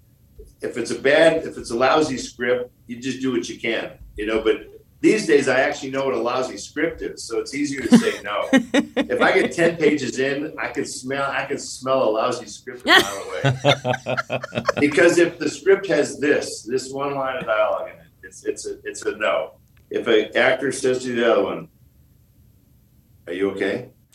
If 0.61 0.77
it's 0.77 0.91
a 0.91 0.99
bad, 0.99 1.45
if 1.47 1.57
it's 1.57 1.71
a 1.71 1.77
lousy 1.77 2.19
script, 2.19 2.71
you 2.87 3.01
just 3.01 3.21
do 3.21 3.33
what 3.33 3.49
you 3.49 3.59
can, 3.59 3.93
you 4.17 4.27
know. 4.27 4.43
But 4.43 4.69
these 5.01 5.27
days, 5.27 5.49
I 5.49 5.61
actually 5.61 5.91
know 5.93 6.05
what 6.05 6.13
a 6.13 6.21
lousy 6.21 6.59
script 6.59 7.01
is, 7.01 7.25
so 7.25 7.39
it's 7.39 7.55
easier 7.55 7.81
to 7.81 7.97
say 7.97 8.23
no. 8.23 8.49
if 8.53 9.23
I 9.23 9.33
get 9.33 9.53
ten 9.53 9.77
pages 9.77 10.19
in, 10.19 10.55
I 10.59 10.69
can 10.69 10.85
smell, 10.85 11.31
I 11.31 11.47
can 11.47 11.59
smell 11.59 12.03
a 12.03 12.11
lousy 12.11 12.47
script 12.47 12.83
a 12.85 12.89
mile 12.89 13.25
away. 13.29 14.41
because 14.81 15.17
if 15.17 15.39
the 15.39 15.49
script 15.49 15.87
has 15.87 16.19
this, 16.21 16.63
this 16.63 16.93
one 16.93 17.15
line 17.15 17.39
of 17.39 17.47
dialogue 17.47 17.89
in 17.89 17.97
it, 17.97 18.07
it's 18.23 18.45
it's 18.45 18.67
a 18.67 18.79
it's 18.85 19.03
a 19.03 19.17
no. 19.17 19.53
If 19.89 20.07
an 20.07 20.37
actor 20.37 20.71
says 20.71 21.03
to 21.05 21.15
the 21.15 21.33
other 21.33 21.45
one, 21.45 21.69
"Are 23.27 23.33
you 23.33 23.53
okay?" 23.53 23.89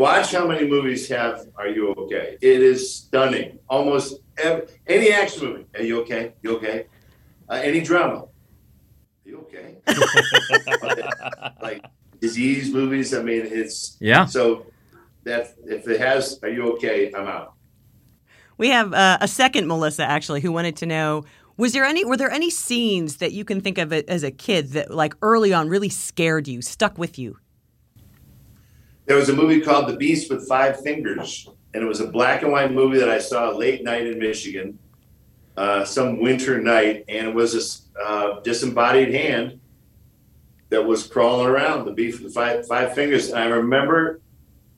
Watch 0.00 0.32
how 0.32 0.46
many 0.46 0.66
movies 0.66 1.06
have 1.10 1.46
"Are 1.56 1.68
you 1.68 1.90
okay?" 1.90 2.38
It 2.40 2.62
is 2.62 2.96
stunning. 2.96 3.58
Almost 3.68 4.22
every, 4.38 4.62
any 4.86 5.12
action 5.12 5.44
movie. 5.44 5.66
Are 5.74 5.82
you 5.82 6.00
okay? 6.00 6.32
You 6.40 6.56
okay? 6.56 6.86
Uh, 7.50 7.60
any 7.62 7.82
drama. 7.82 8.20
Are 8.20 8.30
you 9.26 9.40
okay? 9.40 9.76
like 11.60 11.84
disease 12.18 12.72
movies. 12.72 13.12
I 13.12 13.22
mean, 13.22 13.42
it's 13.44 13.98
Yeah. 14.00 14.24
So 14.24 14.64
that 15.24 15.54
if 15.66 15.86
it 15.86 16.00
has 16.00 16.38
"Are 16.42 16.48
you 16.48 16.72
okay?" 16.76 17.12
I'm 17.12 17.26
out. 17.26 17.52
We 18.56 18.70
have 18.70 18.94
uh, 18.94 19.18
a 19.20 19.28
second 19.28 19.66
Melissa 19.66 20.04
actually 20.04 20.40
who 20.40 20.50
wanted 20.50 20.76
to 20.76 20.86
know 20.86 21.24
was 21.58 21.74
there 21.74 21.84
any 21.84 22.06
were 22.06 22.16
there 22.16 22.30
any 22.30 22.48
scenes 22.48 23.18
that 23.18 23.32
you 23.32 23.44
can 23.44 23.60
think 23.60 23.76
of 23.76 23.92
as 23.92 24.22
a 24.22 24.30
kid 24.30 24.70
that 24.72 24.90
like 24.90 25.14
early 25.20 25.52
on 25.52 25.68
really 25.68 25.90
scared 25.90 26.48
you, 26.48 26.62
stuck 26.62 26.96
with 26.96 27.18
you? 27.18 27.36
There 29.10 29.18
was 29.18 29.28
a 29.28 29.34
movie 29.34 29.60
called 29.60 29.88
The 29.88 29.96
Beast 29.96 30.30
with 30.30 30.46
Five 30.46 30.82
Fingers, 30.82 31.48
and 31.74 31.82
it 31.82 31.86
was 31.86 31.98
a 31.98 32.06
black 32.06 32.42
and 32.42 32.52
white 32.52 32.70
movie 32.70 33.00
that 33.00 33.08
I 33.08 33.18
saw 33.18 33.48
late 33.48 33.82
night 33.82 34.06
in 34.06 34.20
Michigan, 34.20 34.78
uh, 35.56 35.84
some 35.84 36.20
winter 36.20 36.62
night, 36.62 37.06
and 37.08 37.26
it 37.26 37.34
was 37.34 37.88
a 37.96 38.00
uh, 38.00 38.40
disembodied 38.42 39.12
hand 39.12 39.58
that 40.68 40.86
was 40.86 41.08
crawling 41.08 41.48
around. 41.48 41.86
The 41.86 41.92
beast 41.92 42.22
with 42.22 42.32
five 42.32 42.68
five 42.68 42.94
fingers, 42.94 43.30
and 43.30 43.38
I 43.40 43.46
remember 43.46 44.20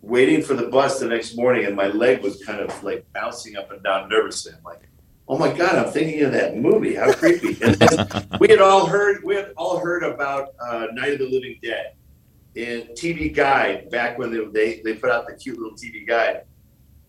waiting 0.00 0.40
for 0.40 0.54
the 0.54 0.68
bus 0.68 0.98
the 0.98 1.08
next 1.08 1.36
morning, 1.36 1.66
and 1.66 1.76
my 1.76 1.88
leg 1.88 2.22
was 2.22 2.42
kind 2.42 2.60
of 2.60 2.82
like 2.82 3.04
bouncing 3.12 3.56
up 3.56 3.70
and 3.70 3.82
down 3.82 4.08
nervously. 4.08 4.54
I'm 4.56 4.64
like, 4.64 4.88
"Oh 5.28 5.36
my 5.36 5.52
god, 5.52 5.74
I'm 5.74 5.92
thinking 5.92 6.22
of 6.22 6.32
that 6.32 6.56
movie. 6.56 6.94
How 6.94 7.12
creepy!" 7.12 7.58
We 8.40 8.48
had 8.48 8.62
all 8.62 8.86
heard 8.86 9.22
we 9.24 9.34
had 9.34 9.52
all 9.58 9.78
heard 9.78 10.02
about 10.02 10.54
uh, 10.58 10.86
Night 10.94 11.12
of 11.12 11.18
the 11.18 11.28
Living 11.28 11.58
Dead 11.62 11.96
in 12.54 12.88
TV 12.94 13.34
Guide 13.34 13.90
back 13.90 14.18
when 14.18 14.30
they, 14.32 14.44
they 14.46 14.82
they 14.82 14.94
put 14.94 15.10
out 15.10 15.26
the 15.26 15.34
cute 15.34 15.58
little 15.58 15.76
TV 15.76 16.06
Guide. 16.06 16.42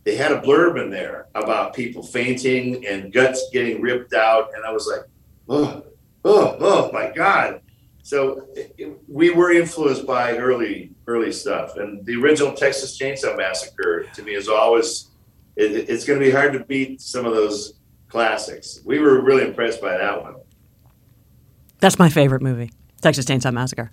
They 0.03 0.15
had 0.15 0.31
a 0.31 0.41
blurb 0.41 0.81
in 0.81 0.89
there 0.89 1.27
about 1.35 1.73
people 1.73 2.03
fainting 2.03 2.85
and 2.85 3.11
guts 3.13 3.49
getting 3.53 3.81
ripped 3.81 4.13
out, 4.13 4.51
and 4.55 4.65
I 4.65 4.71
was 4.71 4.85
like, 4.87 5.05
"Oh, 5.49 5.83
oh, 6.25 6.57
oh 6.59 6.91
my 6.91 7.11
god!" 7.11 7.61
So 8.03 8.47
it, 8.55 8.73
it- 8.77 8.97
we 9.07 9.29
were 9.29 9.51
influenced 9.51 10.05
by 10.05 10.37
early 10.37 10.91
early 11.07 11.31
stuff, 11.31 11.77
and 11.77 12.05
the 12.05 12.15
original 12.15 12.53
Texas 12.53 12.97
Chainsaw 12.99 13.37
Massacre 13.37 14.05
to 14.13 14.23
me 14.23 14.33
is 14.33 14.47
always 14.49 15.09
it, 15.55 15.71
it- 15.71 15.89
it's 15.89 16.03
going 16.05 16.19
to 16.19 16.25
be 16.25 16.31
hard 16.31 16.53
to 16.53 16.59
beat 16.65 16.99
some 17.01 17.25
of 17.25 17.33
those 17.33 17.79
classics. 18.09 18.81
We 18.85 18.99
were 18.99 19.21
really 19.21 19.45
impressed 19.45 19.81
by 19.81 19.97
that 19.97 20.21
one. 20.21 20.35
That's 21.79 21.97
my 21.99 22.09
favorite 22.09 22.41
movie, 22.41 22.71
Texas 23.01 23.25
Chainsaw 23.25 23.53
Massacre. 23.53 23.91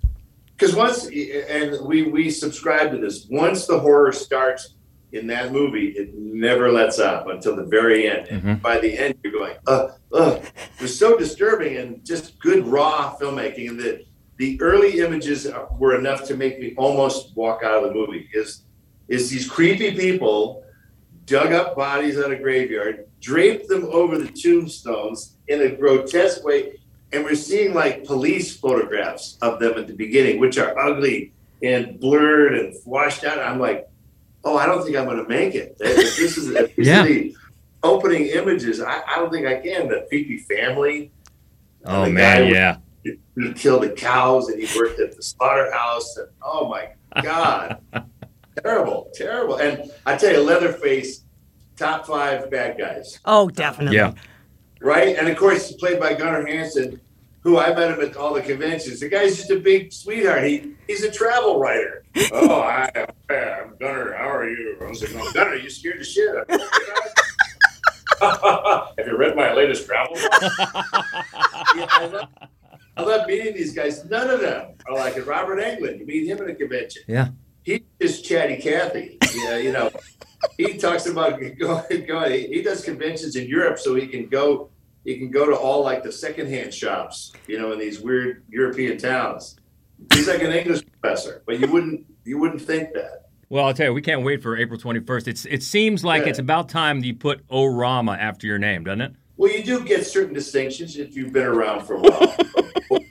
Because 0.61 0.75
once 0.75 1.05
and 1.07 1.83
we 1.83 2.03
we 2.03 2.29
subscribe 2.29 2.91
to 2.91 2.97
this 2.99 3.25
once 3.31 3.65
the 3.65 3.79
horror 3.79 4.11
starts 4.11 4.75
in 5.11 5.25
that 5.25 5.51
movie 5.51 5.87
it 5.97 6.13
never 6.13 6.71
lets 6.71 6.99
up 6.99 7.27
until 7.27 7.55
the 7.55 7.63
very 7.65 8.07
end. 8.07 8.27
And 8.27 8.61
by 8.61 8.77
the 8.77 8.95
end 8.97 9.15
you're 9.23 9.33
going 9.33 9.55
uh 9.65 9.89
uh 10.13 10.39
it 10.39 10.81
was 10.81 10.97
so 10.97 11.17
disturbing 11.17 11.77
and 11.77 12.05
just 12.05 12.39
good 12.39 12.67
raw 12.67 13.15
filmmaking 13.19 13.69
and 13.69 13.79
the 13.79 14.05
the 14.37 14.61
early 14.61 14.99
images 14.99 15.47
were 15.79 15.97
enough 15.97 16.25
to 16.25 16.37
make 16.37 16.59
me 16.59 16.75
almost 16.77 17.35
walk 17.35 17.63
out 17.63 17.83
of 17.83 17.89
the 17.89 17.93
movie 17.93 18.29
is 18.33 18.63
is 19.07 19.31
these 19.31 19.49
creepy 19.49 19.95
people 19.95 20.63
dug 21.25 21.53
up 21.53 21.75
bodies 21.75 22.19
out 22.19 22.31
of 22.31 22.39
graveyard 22.39 23.07
draped 23.19 23.67
them 23.67 23.89
over 23.91 24.19
the 24.19 24.27
tombstones 24.27 25.37
in 25.47 25.61
a 25.61 25.75
grotesque 25.75 26.43
way 26.43 26.79
and 27.13 27.23
we're 27.23 27.35
seeing 27.35 27.73
like 27.73 28.05
police 28.05 28.55
photographs 28.55 29.37
of 29.41 29.59
them 29.59 29.77
at 29.77 29.87
the 29.87 29.93
beginning, 29.93 30.39
which 30.39 30.57
are 30.57 30.77
ugly 30.77 31.33
and 31.63 31.99
blurred 31.99 32.55
and 32.55 32.73
washed 32.85 33.23
out. 33.23 33.39
I'm 33.39 33.59
like, 33.59 33.87
oh, 34.43 34.57
I 34.57 34.65
don't 34.65 34.83
think 34.83 34.95
I'm 34.97 35.05
going 35.05 35.17
to 35.23 35.27
make 35.29 35.53
it. 35.55 35.75
If 35.79 36.15
this 36.17 36.37
is, 36.37 36.49
if 36.49 36.75
these 36.75 36.87
Yeah. 36.87 37.03
the 37.05 37.35
opening 37.83 38.27
images. 38.27 38.79
I, 38.81 39.01
I 39.07 39.15
don't 39.17 39.31
think 39.31 39.45
I 39.47 39.55
can. 39.59 39.87
The 39.87 40.05
creepy 40.09 40.37
family. 40.37 41.11
Oh 41.85 42.05
The 42.05 42.11
man, 42.11 42.43
guy- 42.43 42.49
yeah. 42.51 42.77
He 43.03 43.53
killed 43.53 43.81
the 43.83 43.89
cows 43.89 44.49
and 44.49 44.61
he 44.61 44.77
worked 44.77 44.99
at 44.99 45.15
the 45.15 45.23
slaughterhouse. 45.23 46.15
And 46.17 46.27
oh 46.43 46.67
my 46.69 46.89
God, 47.23 47.79
terrible, 48.63 49.09
terrible. 49.15 49.55
And 49.55 49.91
I 50.05 50.15
tell 50.15 50.31
you, 50.31 50.41
Leatherface, 50.43 51.23
top 51.75 52.05
five 52.05 52.51
bad 52.51 52.77
guys. 52.77 53.19
Oh, 53.25 53.49
definitely. 53.49 53.97
Yeah. 53.97 54.13
Right? 54.81 55.15
And 55.15 55.27
of 55.29 55.37
course, 55.37 55.69
he's 55.69 55.77
played 55.77 55.99
by 55.99 56.13
Gunnar 56.13 56.45
Hansen, 56.45 56.99
who 57.41 57.57
I 57.57 57.73
met 57.73 57.91
him 57.91 58.01
at 58.01 58.15
all 58.17 58.33
the 58.33 58.41
conventions. 58.41 58.99
The 58.99 59.09
guy's 59.09 59.37
just 59.37 59.51
a 59.51 59.59
big 59.59 59.93
sweetheart. 59.93 60.43
He 60.43 60.73
he's 60.87 61.03
a 61.03 61.11
travel 61.11 61.59
writer. 61.59 62.03
oh, 62.33 62.61
I, 62.61 62.89
I'm 63.29 63.75
Gunnar. 63.79 64.13
How 64.13 64.29
are 64.29 64.49
you? 64.49 64.77
I 64.81 64.85
was 64.85 65.01
like, 65.01 65.11
oh, 65.15 65.31
Gunnar, 65.33 65.55
you 65.55 65.69
scared 65.69 65.99
the 65.99 66.03
shit 66.03 66.29
out 66.29 66.49
of 66.49 66.59
me. 66.59 66.65
Have 68.97 69.07
you 69.07 69.17
read 69.17 69.35
my 69.35 69.53
latest 69.53 69.87
travel 69.87 70.13
book? 70.13 70.31
yeah, 71.75 71.87
I, 71.89 72.05
love, 72.11 72.29
I 72.97 73.01
love 73.01 73.27
meeting 73.27 73.55
these 73.55 73.73
guys. 73.73 74.05
None 74.05 74.29
of 74.29 74.41
them 74.41 74.73
are 74.87 74.93
like 74.93 75.17
it. 75.17 75.25
Robert 75.25 75.57
Englund. 75.57 75.99
You 75.99 76.05
meet 76.05 76.27
him 76.27 76.37
at 76.39 76.49
a 76.49 76.53
convention. 76.53 77.01
Yeah. 77.07 77.29
He's 77.63 77.81
just 77.99 78.25
chatty 78.25 78.57
Cathy. 78.57 79.17
Yeah, 79.35 79.57
you 79.57 79.71
know. 79.71 79.91
He 80.57 80.77
talks 80.77 81.05
about 81.05 81.39
going, 81.39 82.05
going 82.05 82.51
he, 82.51 82.61
does 82.61 82.83
conventions 82.83 83.35
in 83.35 83.47
Europe 83.47 83.79
so 83.79 83.95
he 83.95 84.07
can 84.07 84.27
go 84.27 84.69
he 85.03 85.17
can 85.17 85.31
go 85.31 85.47
to 85.47 85.55
all 85.55 85.83
like 85.83 86.03
the 86.03 86.11
secondhand 86.11 86.73
shops, 86.73 87.33
you 87.47 87.59
know, 87.59 87.71
in 87.71 87.79
these 87.79 87.99
weird 87.99 88.43
European 88.49 88.97
towns. 88.97 89.55
He's 90.13 90.27
like 90.27 90.43
an 90.43 90.51
English 90.51 90.81
professor, 90.85 91.43
but 91.45 91.59
you 91.59 91.67
wouldn't 91.71 92.05
you 92.23 92.37
wouldn't 92.37 92.61
think 92.61 92.93
that. 92.93 93.25
Well, 93.49 93.65
I'll 93.65 93.73
tell 93.73 93.87
you, 93.87 93.93
we 93.93 94.01
can't 94.01 94.23
wait 94.23 94.41
for 94.41 94.55
April 94.55 94.79
21st. 94.79 95.27
It's 95.27 95.45
it 95.45 95.63
seems 95.63 96.05
like 96.05 96.23
Yeah. 96.23 96.29
it's 96.29 96.39
about 96.39 96.69
time 96.69 97.03
you 97.03 97.13
put 97.13 97.45
Orama 97.49 98.17
after 98.17 98.47
your 98.47 98.59
name, 98.59 98.83
doesn't 98.83 99.01
it? 99.01 99.13
Well, 99.37 99.51
you 99.51 99.63
do 99.63 99.83
get 99.83 100.05
certain 100.05 100.33
distinctions 100.33 100.97
if 100.97 101.15
you've 101.15 101.33
been 101.33 101.47
around 101.47 101.85
for 101.85 101.95
a 101.95 101.99
while. 101.99 102.35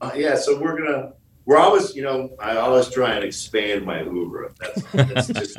uh, 0.00 0.12
yeah, 0.14 0.36
so 0.36 0.60
we're 0.60 0.78
gonna 0.78 1.12
we're 1.46 1.58
always 1.58 1.94
you 1.94 2.02
know 2.02 2.30
I 2.38 2.56
always 2.56 2.88
try 2.88 3.14
and 3.14 3.24
expand 3.24 3.84
my 3.84 4.02
oeuvre. 4.02 4.52
That's, 4.58 4.82
that's 4.92 5.28
just 5.28 5.56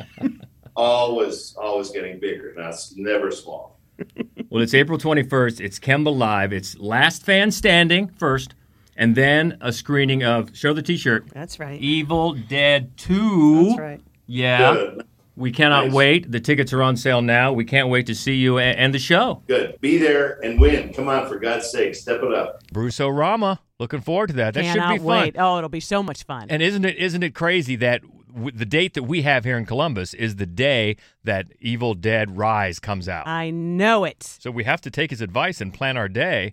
always 0.76 1.54
always 1.60 1.90
getting 1.90 2.18
bigger. 2.20 2.52
That's 2.56 2.96
never 2.96 3.30
small. 3.30 3.78
Well, 4.48 4.62
it's 4.62 4.74
April 4.74 4.96
21st. 4.96 5.60
It's 5.60 5.78
Kemba 5.80 6.16
Live. 6.16 6.52
It's 6.52 6.78
Last 6.78 7.24
Fan 7.24 7.50
Standing 7.50 8.08
first, 8.10 8.54
and 8.96 9.16
then 9.16 9.58
a 9.60 9.72
screening 9.72 10.22
of 10.22 10.56
Show 10.56 10.72
the 10.72 10.82
T-shirt. 10.82 11.26
That's 11.34 11.58
right. 11.58 11.80
Evil 11.80 12.34
Dead 12.34 12.96
2. 12.96 13.64
That's 13.66 13.78
right. 13.80 14.00
Yeah. 14.26 14.72
Good. 14.74 15.06
We 15.34 15.50
cannot 15.50 15.86
Nice. 15.86 15.94
wait. 15.94 16.30
The 16.32 16.38
tickets 16.40 16.72
are 16.72 16.80
on 16.82 16.96
sale 16.96 17.20
now. 17.22 17.52
We 17.52 17.64
can't 17.64 17.88
wait 17.88 18.06
to 18.06 18.14
see 18.14 18.34
you 18.36 18.58
and, 18.58 18.78
and 18.78 18.94
the 18.94 19.00
show. 19.00 19.42
Good. 19.48 19.78
Be 19.80 19.98
there 19.98 20.38
and 20.44 20.60
win. 20.60 20.94
Come 20.94 21.08
on, 21.08 21.28
for 21.28 21.38
God's 21.40 21.68
sake, 21.70 21.94
step 21.96 22.22
it 22.22 22.32
up. 22.32 22.62
Bruce 22.72 22.98
Orama. 22.98 23.58
Looking 23.80 24.00
forward 24.00 24.28
to 24.28 24.34
that. 24.36 24.54
That 24.54 24.62
Cannot 24.62 24.88
should 24.88 24.92
be 24.94 24.98
fun. 24.98 25.06
wait. 25.22 25.36
Oh, 25.38 25.58
it'll 25.58 25.68
be 25.68 25.80
so 25.80 26.02
much 26.04 26.22
fun. 26.22 26.46
And 26.50 26.62
isn't 26.62 26.84
it 26.84 26.96
isn't 26.98 27.22
it 27.24 27.34
crazy 27.34 27.76
that 27.76 28.02
w- 28.02 28.15
the 28.36 28.66
date 28.66 28.94
that 28.94 29.04
we 29.04 29.22
have 29.22 29.44
here 29.44 29.56
in 29.58 29.66
Columbus 29.66 30.14
is 30.14 30.36
the 30.36 30.46
day 30.46 30.96
that 31.24 31.46
Evil 31.60 31.94
Dead 31.94 32.36
Rise 32.36 32.78
comes 32.78 33.08
out? 33.08 33.26
I 33.26 33.50
know 33.50 34.04
it. 34.04 34.22
so 34.22 34.50
we 34.50 34.64
have 34.64 34.80
to 34.82 34.90
take 34.90 35.10
his 35.10 35.20
advice 35.20 35.60
and 35.60 35.72
plan 35.72 35.96
our 35.96 36.08
day. 36.08 36.52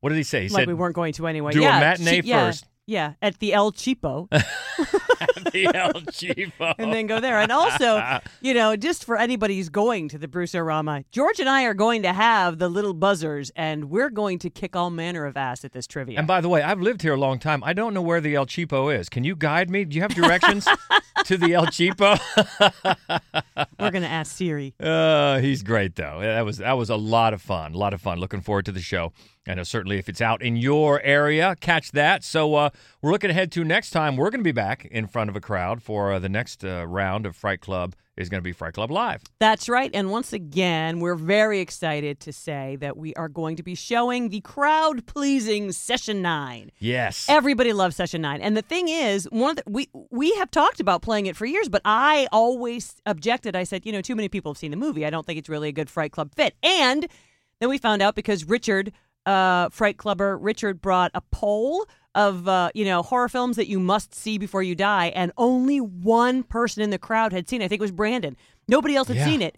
What 0.00 0.10
did 0.10 0.16
he 0.16 0.22
say? 0.22 0.42
He 0.42 0.48
like 0.48 0.62
said 0.62 0.68
we 0.68 0.74
weren't 0.74 0.94
going 0.94 1.12
to 1.14 1.26
anyway. 1.26 1.52
do 1.52 1.60
a 1.60 1.62
yeah, 1.62 1.80
matinee 1.80 2.20
che- 2.22 2.28
yeah, 2.28 2.46
first. 2.46 2.66
Yeah, 2.86 3.14
at 3.22 3.38
the 3.38 3.54
El 3.54 3.72
Cheapo. 3.72 4.28
At 5.20 5.52
the 5.52 5.66
El 5.66 5.92
Cheapo. 5.92 6.74
and 6.78 6.92
then 6.92 7.06
go 7.06 7.20
there. 7.20 7.38
And 7.38 7.52
also, 7.52 8.20
you 8.40 8.52
know, 8.52 8.76
just 8.76 9.04
for 9.04 9.16
anybody 9.16 9.56
who's 9.56 9.68
going 9.68 10.08
to 10.08 10.18
the 10.18 10.28
Bruce 10.28 10.54
Rama, 10.54 11.04
George 11.12 11.40
and 11.40 11.48
I 11.48 11.62
are 11.64 11.74
going 11.74 12.02
to 12.02 12.12
have 12.12 12.58
the 12.58 12.68
little 12.68 12.92
buzzers, 12.92 13.50
and 13.56 13.86
we're 13.86 14.10
going 14.10 14.38
to 14.40 14.50
kick 14.50 14.74
all 14.76 14.90
manner 14.90 15.24
of 15.24 15.36
ass 15.36 15.64
at 15.64 15.72
this 15.72 15.86
trivia. 15.86 16.18
And 16.18 16.26
by 16.26 16.40
the 16.40 16.48
way, 16.48 16.62
I've 16.62 16.80
lived 16.80 17.02
here 17.02 17.14
a 17.14 17.18
long 17.18 17.38
time. 17.38 17.62
I 17.64 17.72
don't 17.72 17.94
know 17.94 18.02
where 18.02 18.20
the 18.20 18.34
El 18.34 18.46
Cheapo 18.46 18.94
is. 18.94 19.08
Can 19.08 19.24
you 19.24 19.36
guide 19.36 19.70
me? 19.70 19.84
Do 19.84 19.94
you 19.96 20.02
have 20.02 20.14
directions 20.14 20.66
to 21.24 21.36
the 21.36 21.54
El 21.54 21.66
Cheapo? 21.66 22.18
we're 23.78 23.90
going 23.90 24.02
to 24.02 24.08
ask 24.08 24.36
Siri. 24.36 24.74
Uh, 24.80 25.38
he's 25.38 25.62
great 25.62 25.96
though. 25.96 26.20
That 26.20 26.44
was 26.44 26.58
that 26.58 26.74
was 26.74 26.90
a 26.90 26.96
lot 26.96 27.34
of 27.34 27.42
fun. 27.42 27.74
A 27.74 27.78
lot 27.78 27.94
of 27.94 28.00
fun. 28.00 28.18
Looking 28.18 28.40
forward 28.40 28.64
to 28.66 28.72
the 28.72 28.80
show. 28.80 29.12
And 29.46 29.66
certainly, 29.66 29.98
if 29.98 30.08
it's 30.08 30.20
out 30.20 30.42
in 30.42 30.56
your 30.56 31.02
area, 31.02 31.56
catch 31.60 31.92
that. 31.92 32.24
So 32.24 32.54
uh, 32.54 32.70
we're 33.02 33.12
looking 33.12 33.30
ahead 33.30 33.52
to 33.52 33.64
next 33.64 33.90
time. 33.90 34.16
We're 34.16 34.30
going 34.30 34.40
to 34.40 34.44
be 34.44 34.52
back 34.52 34.86
in 34.86 35.06
front 35.06 35.28
of 35.28 35.36
a 35.36 35.40
crowd 35.40 35.82
for 35.82 36.12
uh, 36.12 36.18
the 36.18 36.30
next 36.30 36.64
uh, 36.64 36.86
round 36.86 37.26
of 37.26 37.36
Fright 37.36 37.60
Club. 37.60 37.94
Is 38.16 38.28
going 38.28 38.40
to 38.40 38.44
be 38.44 38.52
Fright 38.52 38.74
Club 38.74 38.92
Live. 38.92 39.22
That's 39.40 39.68
right. 39.68 39.90
And 39.92 40.08
once 40.08 40.32
again, 40.32 41.00
we're 41.00 41.16
very 41.16 41.58
excited 41.58 42.20
to 42.20 42.32
say 42.32 42.76
that 42.76 42.96
we 42.96 43.12
are 43.14 43.28
going 43.28 43.56
to 43.56 43.64
be 43.64 43.74
showing 43.74 44.28
the 44.28 44.40
crowd 44.40 45.04
pleasing 45.06 45.72
Session 45.72 46.22
9. 46.22 46.70
Yes. 46.78 47.26
Everybody 47.28 47.72
loves 47.72 47.96
Session 47.96 48.22
9. 48.22 48.40
And 48.40 48.56
the 48.56 48.62
thing 48.62 48.88
is, 48.88 49.24
one 49.32 49.50
of 49.50 49.56
the, 49.56 49.64
we 49.66 49.88
we 50.10 50.32
have 50.36 50.50
talked 50.52 50.78
about 50.78 51.02
playing 51.02 51.26
it 51.26 51.36
for 51.36 51.44
years, 51.44 51.68
but 51.68 51.82
I 51.84 52.28
always 52.30 52.94
objected. 53.04 53.56
I 53.56 53.64
said, 53.64 53.84
you 53.84 53.90
know, 53.90 54.00
too 54.00 54.14
many 54.14 54.28
people 54.28 54.52
have 54.52 54.58
seen 54.58 54.70
the 54.70 54.76
movie. 54.76 55.04
I 55.04 55.10
don't 55.10 55.26
think 55.26 55.40
it's 55.40 55.48
really 55.48 55.70
a 55.70 55.72
good 55.72 55.90
Fright 55.90 56.12
Club 56.12 56.32
fit. 56.36 56.54
And 56.62 57.08
then 57.58 57.68
we 57.68 57.78
found 57.78 58.00
out 58.00 58.14
because 58.14 58.44
Richard 58.44 58.92
uh, 59.26 59.70
Fright 59.70 59.96
Clubber 59.96 60.36
Richard 60.38 60.80
brought 60.80 61.10
a 61.14 61.20
poll 61.32 61.86
of 62.14 62.46
uh, 62.48 62.70
you 62.74 62.84
know 62.84 63.02
horror 63.02 63.28
films 63.28 63.56
that 63.56 63.68
you 63.68 63.80
must 63.80 64.14
see 64.14 64.38
before 64.38 64.62
you 64.62 64.74
die, 64.74 65.06
and 65.14 65.32
only 65.36 65.78
one 65.80 66.42
person 66.42 66.82
in 66.82 66.90
the 66.90 66.98
crowd 66.98 67.32
had 67.32 67.48
seen. 67.48 67.60
it. 67.62 67.66
I 67.66 67.68
think 67.68 67.80
it 67.80 67.82
was 67.82 67.92
Brandon. 67.92 68.36
Nobody 68.68 68.96
else 68.96 69.08
had 69.08 69.16
Yeah. 69.18 69.24
seen 69.26 69.42
it, 69.42 69.56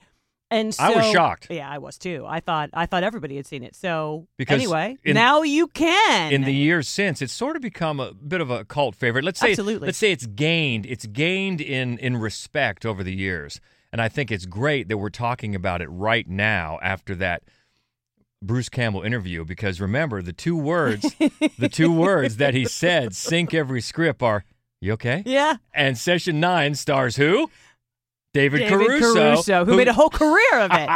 and 0.50 0.75
so, 0.75 0.84
I 0.84 0.90
was 0.96 1.06
shocked. 1.12 1.48
Yeah, 1.50 1.68
I 1.70 1.78
was 1.78 1.98
too. 1.98 2.25
I 2.26 2.40
thought 2.40 2.70
I 2.72 2.86
thought 2.86 3.02
everybody 3.04 3.36
had 3.36 3.46
seen 3.46 3.62
it. 3.62 3.75
So 3.76 4.26
Because 4.36 4.54
anyway, 4.60 4.96
in- 5.04 5.14
now 5.14 5.42
you 5.42 5.66
can. 5.68 6.32
in 6.32 6.42
the 6.42 6.52
years 6.54 6.88
since, 6.88 7.20
it's 7.22 7.32
sort 7.32 7.56
of 7.56 7.62
become 7.62 8.00
a 8.00 8.12
bit 8.14 8.40
of 8.40 8.50
a 8.50 8.64
cult 8.64 8.94
favorite. 8.94 9.25
Let's 9.25 9.40
say 9.40 9.50
Absolutely. 9.50 9.86
let's 9.86 9.98
say 9.98 10.12
it's 10.12 10.26
gained 10.26 10.86
it's 10.86 11.06
gained 11.06 11.60
in 11.60 11.98
in 11.98 12.16
respect 12.16 12.84
over 12.86 13.02
the 13.04 13.14
years. 13.14 13.60
And 13.92 14.02
I 14.02 14.08
think 14.08 14.30
it's 14.30 14.44
great 14.46 14.88
that 14.88 14.98
we're 14.98 15.08
talking 15.10 15.54
about 15.54 15.80
it 15.80 15.86
right 15.88 16.28
now 16.28 16.78
after 16.82 17.14
that 17.14 17.42
Bruce 18.46 18.68
Campbell 18.68 19.02
interview 19.02 19.44
because 19.44 19.80
remember 19.80 20.22
the 20.22 20.32
two 20.32 20.56
words 20.56 21.02
the 21.58 21.68
two 21.70 21.92
words 21.92 22.36
that 22.36 22.54
he 22.54 22.64
said 22.64 23.14
sink 23.14 23.52
every 23.52 23.80
script 23.80 24.22
are 24.22 24.44
you 24.80 24.92
okay? 24.92 25.22
yeah, 25.26 25.56
And 25.74 25.96
session 25.98 26.38
9 26.38 26.74
stars 26.74 27.16
who? 27.16 27.50
David, 28.34 28.58
David 28.58 29.00
Caruso, 29.00 29.64
who, 29.64 29.76
made 29.78 29.88
a 29.88 29.94
whole 29.94 30.10
career 30.10 30.58
of 30.60 30.70
it. 30.70 30.90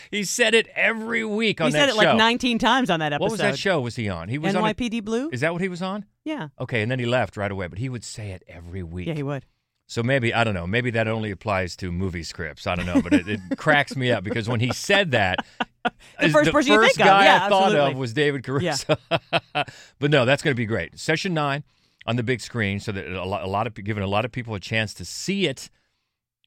he 0.10 0.24
said 0.24 0.54
it 0.54 0.66
every 0.74 1.24
week 1.24 1.60
on 1.60 1.68
he 1.68 1.72
that 1.74 1.78
said 1.78 1.88
it 1.90 1.94
like 1.96 2.16
19 2.16 2.58
times 2.58 2.90
on 2.90 2.98
that 2.98 3.12
episode. 3.12 3.22
What 3.22 3.30
was 3.30 3.40
that 3.40 3.56
show 3.56 3.80
was 3.80 3.94
he 3.94 4.08
on? 4.08 4.28
He 4.28 4.38
was 4.38 4.56
on 4.56 4.64
a- 4.68 4.74
NYPD 4.74 5.04
Blue. 5.04 5.30
Is 5.32 5.40
that 5.42 5.52
what 5.52 5.62
he 5.62 5.68
was 5.68 5.82
on? 5.82 6.04
yeah, 6.24 6.48
Okay, 6.60 6.82
and 6.82 6.90
then 6.90 6.98
he 6.98 7.06
left 7.06 7.36
right 7.36 7.50
away, 7.52 7.68
but 7.68 7.78
he 7.78 7.88
would 7.88 8.02
say 8.02 8.32
it 8.32 8.42
every 8.48 8.82
week. 8.82 9.06
yeah, 9.06 9.14
he 9.14 9.22
would. 9.22 9.44
So 9.86 10.02
maybe 10.02 10.34
I 10.34 10.42
don't 10.42 10.54
know. 10.54 10.66
Maybe 10.66 10.90
that 10.90 11.06
only 11.06 11.30
applies 11.30 11.76
to 11.76 11.92
movie 11.92 12.22
scripts. 12.24 12.66
I 12.66 12.74
don't 12.74 12.86
know, 12.86 13.00
but 13.02 13.12
it, 13.12 13.28
it 13.28 13.40
cracks 13.56 13.94
me 13.94 14.10
up 14.10 14.24
because 14.24 14.48
when 14.48 14.58
he 14.58 14.72
said 14.72 15.12
that, 15.12 15.44
The 16.20 16.28
first 16.30 16.50
person 16.52 16.72
you 16.72 16.78
first 16.80 16.96
think 16.96 17.06
of. 17.08 17.22
Yeah, 17.22 17.44
I 17.44 17.48
thought 17.48 17.62
absolutely. 17.66 17.92
of 17.92 17.98
was 17.98 18.12
David 18.12 18.44
Caruso. 18.44 18.96
but 19.52 20.10
no, 20.10 20.24
that's 20.24 20.42
going 20.42 20.54
to 20.54 20.56
be 20.56 20.66
great. 20.66 20.98
Session 20.98 21.34
nine 21.34 21.64
on 22.06 22.16
the 22.16 22.22
big 22.22 22.40
screen, 22.40 22.80
so 22.80 22.92
that 22.92 23.06
a 23.06 23.24
lot, 23.24 23.42
a 23.42 23.46
lot 23.46 23.66
of 23.66 23.74
giving 23.74 24.02
a 24.02 24.06
lot 24.06 24.24
of 24.24 24.32
people 24.32 24.54
a 24.54 24.60
chance 24.60 24.94
to 24.94 25.04
see 25.04 25.46
it 25.46 25.70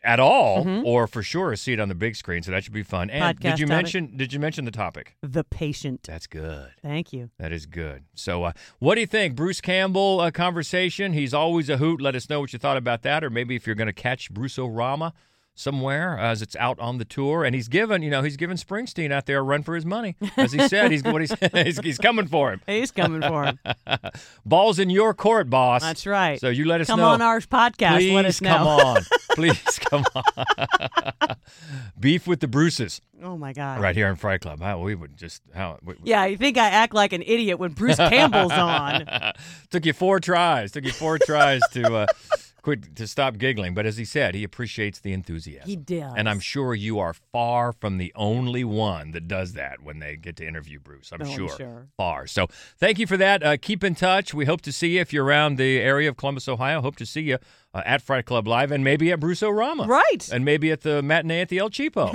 at 0.03 0.19
all, 0.19 0.63
Mhm. 0.63 0.83
or 0.85 1.07
for 1.07 1.23
sure 1.23 1.55
see 1.55 1.73
it 1.73 1.79
on 1.79 1.89
the 1.89 1.95
big 1.95 2.15
screen. 2.15 2.43
So 2.43 2.51
that 2.51 2.63
should 2.63 2.71
be 2.73 2.83
fun. 2.83 3.09
And 3.09 3.37
Podcast 3.37 3.41
did 3.41 3.59
you 3.59 3.65
topic. 3.65 3.83
mention? 3.83 4.17
Did 4.17 4.31
you 4.33 4.39
mention 4.39 4.65
the 4.65 4.71
topic? 4.71 5.17
The 5.21 5.43
patient. 5.43 6.03
That's 6.03 6.27
good. 6.27 6.69
Thank 6.81 7.11
you. 7.11 7.31
That 7.39 7.51
is 7.51 7.65
good. 7.65 8.03
So, 8.13 8.43
uh, 8.43 8.51
what 8.79 8.95
do 8.95 9.01
you 9.01 9.07
think, 9.07 9.35
Bruce 9.35 9.59
Campbell? 9.59 10.19
Uh, 10.21 10.29
conversation. 10.31 11.13
He's 11.13 11.33
always 11.33 11.67
a 11.69 11.77
hoot. 11.77 11.99
Let 11.99 12.15
us 12.15 12.29
know 12.29 12.39
what 12.39 12.53
you 12.53 12.59
thought 12.59 12.77
about 12.77 13.01
that, 13.01 13.23
or 13.23 13.29
maybe 13.31 13.55
if 13.55 13.65
you're 13.65 13.75
going 13.75 13.87
to 13.87 13.93
catch 13.93 14.31
Bruce 14.31 14.57
O'Rama 14.59 15.13
somewhere 15.57 16.17
as 16.17 16.41
it's 16.41 16.55
out 16.55 16.79
on 16.79 16.99
the 16.99 17.05
tour. 17.05 17.43
And 17.43 17.53
he's 17.53 17.67
given, 17.67 18.01
you 18.01 18.09
know, 18.09 18.21
he's 18.21 18.37
given 18.37 18.55
Springsteen 18.55 19.11
out 19.11 19.25
there 19.25 19.39
a 19.39 19.41
run 19.41 19.63
for 19.63 19.75
his 19.75 19.85
money, 19.85 20.15
as 20.37 20.53
he 20.53 20.65
said. 20.67 20.91
He's 20.91 21.03
what 21.03 21.21
he's, 21.21 21.33
he's 21.53 21.79
he's 21.79 21.97
coming 21.97 22.27
for 22.27 22.51
him. 22.51 22.61
He's 22.65 22.91
coming 22.91 23.21
for 23.21 23.45
him. 23.45 23.59
Ball's 24.45 24.79
in 24.79 24.89
your 24.89 25.13
court, 25.13 25.49
boss. 25.49 25.81
That's 25.81 26.05
right. 26.05 26.39
So 26.39 26.49
you 26.49 26.65
let 26.65 26.79
us 26.79 26.87
know. 26.87 26.93
Come 26.93 26.99
know. 27.01 27.09
on 27.09 27.21
our 27.21 27.39
podcast. 27.41 27.97
Please 27.97 28.13
Let 28.13 28.25
us 28.25 28.41
know. 28.41 28.57
come 28.57 28.67
on. 28.67 29.01
Please 29.31 29.79
come 29.79 30.05
on. 30.15 31.35
Beef 31.99 32.27
with 32.27 32.39
the 32.39 32.47
Bruces 32.47 33.01
Oh 33.23 33.37
my 33.37 33.53
God. 33.53 33.81
right 33.81 33.95
here 33.95 34.07
in 34.07 34.15
Fright 34.15 34.41
Club. 34.41 34.61
How 34.61 34.79
we 34.79 34.95
would 34.95 35.17
just 35.17 35.41
how. 35.53 35.79
We, 35.83 35.95
Yeah, 36.03 36.21
I 36.21 36.35
think 36.35 36.57
I 36.57 36.69
act 36.69 36.93
like 36.93 37.13
an 37.13 37.23
idiot 37.23 37.59
when 37.59 37.71
Bruce 37.71 37.97
Campbell's 37.97 38.51
on. 38.51 39.05
Took 39.71 39.85
you 39.85 39.93
four 39.93 40.19
tries. 40.19 40.71
Took 40.71 40.85
you 40.85 40.91
four 40.91 41.17
tries 41.17 41.61
to 41.71 41.95
uh, 41.95 42.05
quit 42.67 42.95
to 42.97 43.07
stop 43.07 43.37
giggling. 43.37 43.73
But 43.73 43.85
as 43.85 43.95
he 43.95 44.03
said, 44.03 44.35
he 44.35 44.43
appreciates 44.43 44.99
the 44.99 45.13
enthusiasm. 45.13 45.69
He 45.69 45.77
does. 45.77 46.13
And 46.17 46.27
I'm 46.27 46.41
sure 46.41 46.73
you 46.75 46.99
are 46.99 47.13
far 47.13 47.71
from 47.71 47.97
the 47.97 48.11
only 48.13 48.65
one 48.65 49.11
that 49.11 49.25
does 49.29 49.53
that 49.53 49.81
when 49.81 49.99
they 49.99 50.17
get 50.17 50.35
to 50.37 50.45
interview 50.45 50.77
Bruce. 50.79 51.11
I'm 51.13 51.21
Oh, 51.21 51.25
I'm 51.25 51.31
sure. 51.37 51.49
sure. 51.57 51.87
Far. 51.95 52.27
So 52.27 52.47
thank 52.77 52.99
you 52.99 53.07
for 53.07 53.15
that. 53.15 53.41
Uh, 53.41 53.55
keep 53.55 53.85
in 53.85 53.95
touch. 53.95 54.33
We 54.33 54.43
hope 54.43 54.59
to 54.63 54.73
see 54.73 54.95
you 54.95 55.01
if 55.01 55.13
you're 55.13 55.23
around 55.23 55.57
the 55.57 55.79
area 55.79 56.09
of 56.09 56.17
Columbus, 56.17 56.49
Ohio. 56.49 56.81
Hope 56.81 56.97
to 56.97 57.05
see 57.05 57.21
you 57.21 57.37
uh, 57.73 57.83
at 57.85 58.01
Fright 58.01 58.25
Club 58.25 58.47
Live 58.49 58.69
and 58.71 58.83
maybe 58.83 59.11
at 59.13 59.19
Bruce 59.21 59.41
O'Rama. 59.41 59.85
Right. 59.85 60.29
And 60.29 60.43
maybe 60.43 60.69
at 60.69 60.81
the 60.81 61.01
matinee 61.01 61.39
at 61.39 61.47
the 61.49 61.59
El 61.59 61.69
Cheapo. 61.69 62.11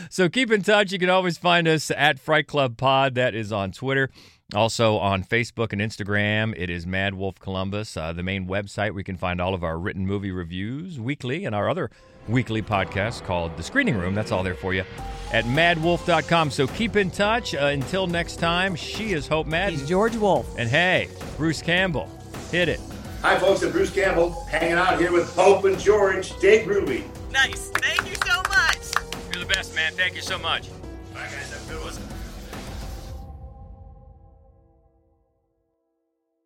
so 0.10 0.28
keep 0.28 0.52
in 0.52 0.62
touch. 0.62 0.92
You 0.92 0.98
can 1.00 1.10
always 1.10 1.36
find 1.38 1.66
us 1.66 1.90
at 1.90 2.20
Fright 2.20 2.46
Club 2.46 2.76
Pod. 2.76 3.14
That 3.16 3.34
is 3.34 3.50
on 3.52 3.72
Twitter. 3.72 4.10
Also 4.54 4.96
on 4.98 5.24
Facebook 5.24 5.72
and 5.72 5.80
Instagram, 5.80 6.54
it 6.56 6.70
is 6.70 6.86
Mad 6.86 7.14
Wolf 7.14 7.40
Columbus, 7.40 7.96
uh, 7.96 8.12
the 8.12 8.22
main 8.22 8.46
website 8.46 8.90
where 8.92 9.00
you 9.00 9.04
can 9.04 9.16
find 9.16 9.40
all 9.40 9.54
of 9.54 9.64
our 9.64 9.76
written 9.76 10.06
movie 10.06 10.30
reviews 10.30 11.00
weekly 11.00 11.46
and 11.46 11.54
our 11.54 11.68
other 11.68 11.90
weekly 12.28 12.62
podcast 12.62 13.24
called 13.24 13.56
The 13.56 13.64
Screening 13.64 13.96
Room. 13.96 14.14
That's 14.14 14.30
all 14.30 14.44
there 14.44 14.54
for 14.54 14.72
you 14.72 14.84
at 15.32 15.44
madwolf.com. 15.46 16.52
So 16.52 16.68
keep 16.68 16.94
in 16.94 17.10
touch. 17.10 17.56
Uh, 17.56 17.66
until 17.72 18.06
next 18.06 18.36
time, 18.36 18.76
she 18.76 19.14
is 19.14 19.26
Hope 19.26 19.48
Madden. 19.48 19.80
He's 19.80 19.88
George 19.88 20.14
Wolf. 20.14 20.56
And 20.56 20.68
hey, 20.68 21.08
Bruce 21.36 21.60
Campbell, 21.60 22.08
hit 22.52 22.68
it. 22.68 22.80
Hi, 23.22 23.36
folks. 23.40 23.64
I'm 23.64 23.72
Bruce 23.72 23.90
Campbell, 23.90 24.44
hanging 24.44 24.74
out 24.74 25.00
here 25.00 25.10
with 25.10 25.34
Hope 25.34 25.64
and 25.64 25.76
George. 25.76 26.38
Dave 26.38 26.68
Ruby. 26.68 27.04
Nice. 27.32 27.70
Thank 27.70 28.08
you 28.08 28.14
so 28.24 28.36
much. 28.48 28.78
You're 29.32 29.42
the 29.42 29.52
best, 29.52 29.74
man. 29.74 29.92
Thank 29.94 30.14
you 30.14 30.22
so 30.22 30.38
much. 30.38 30.68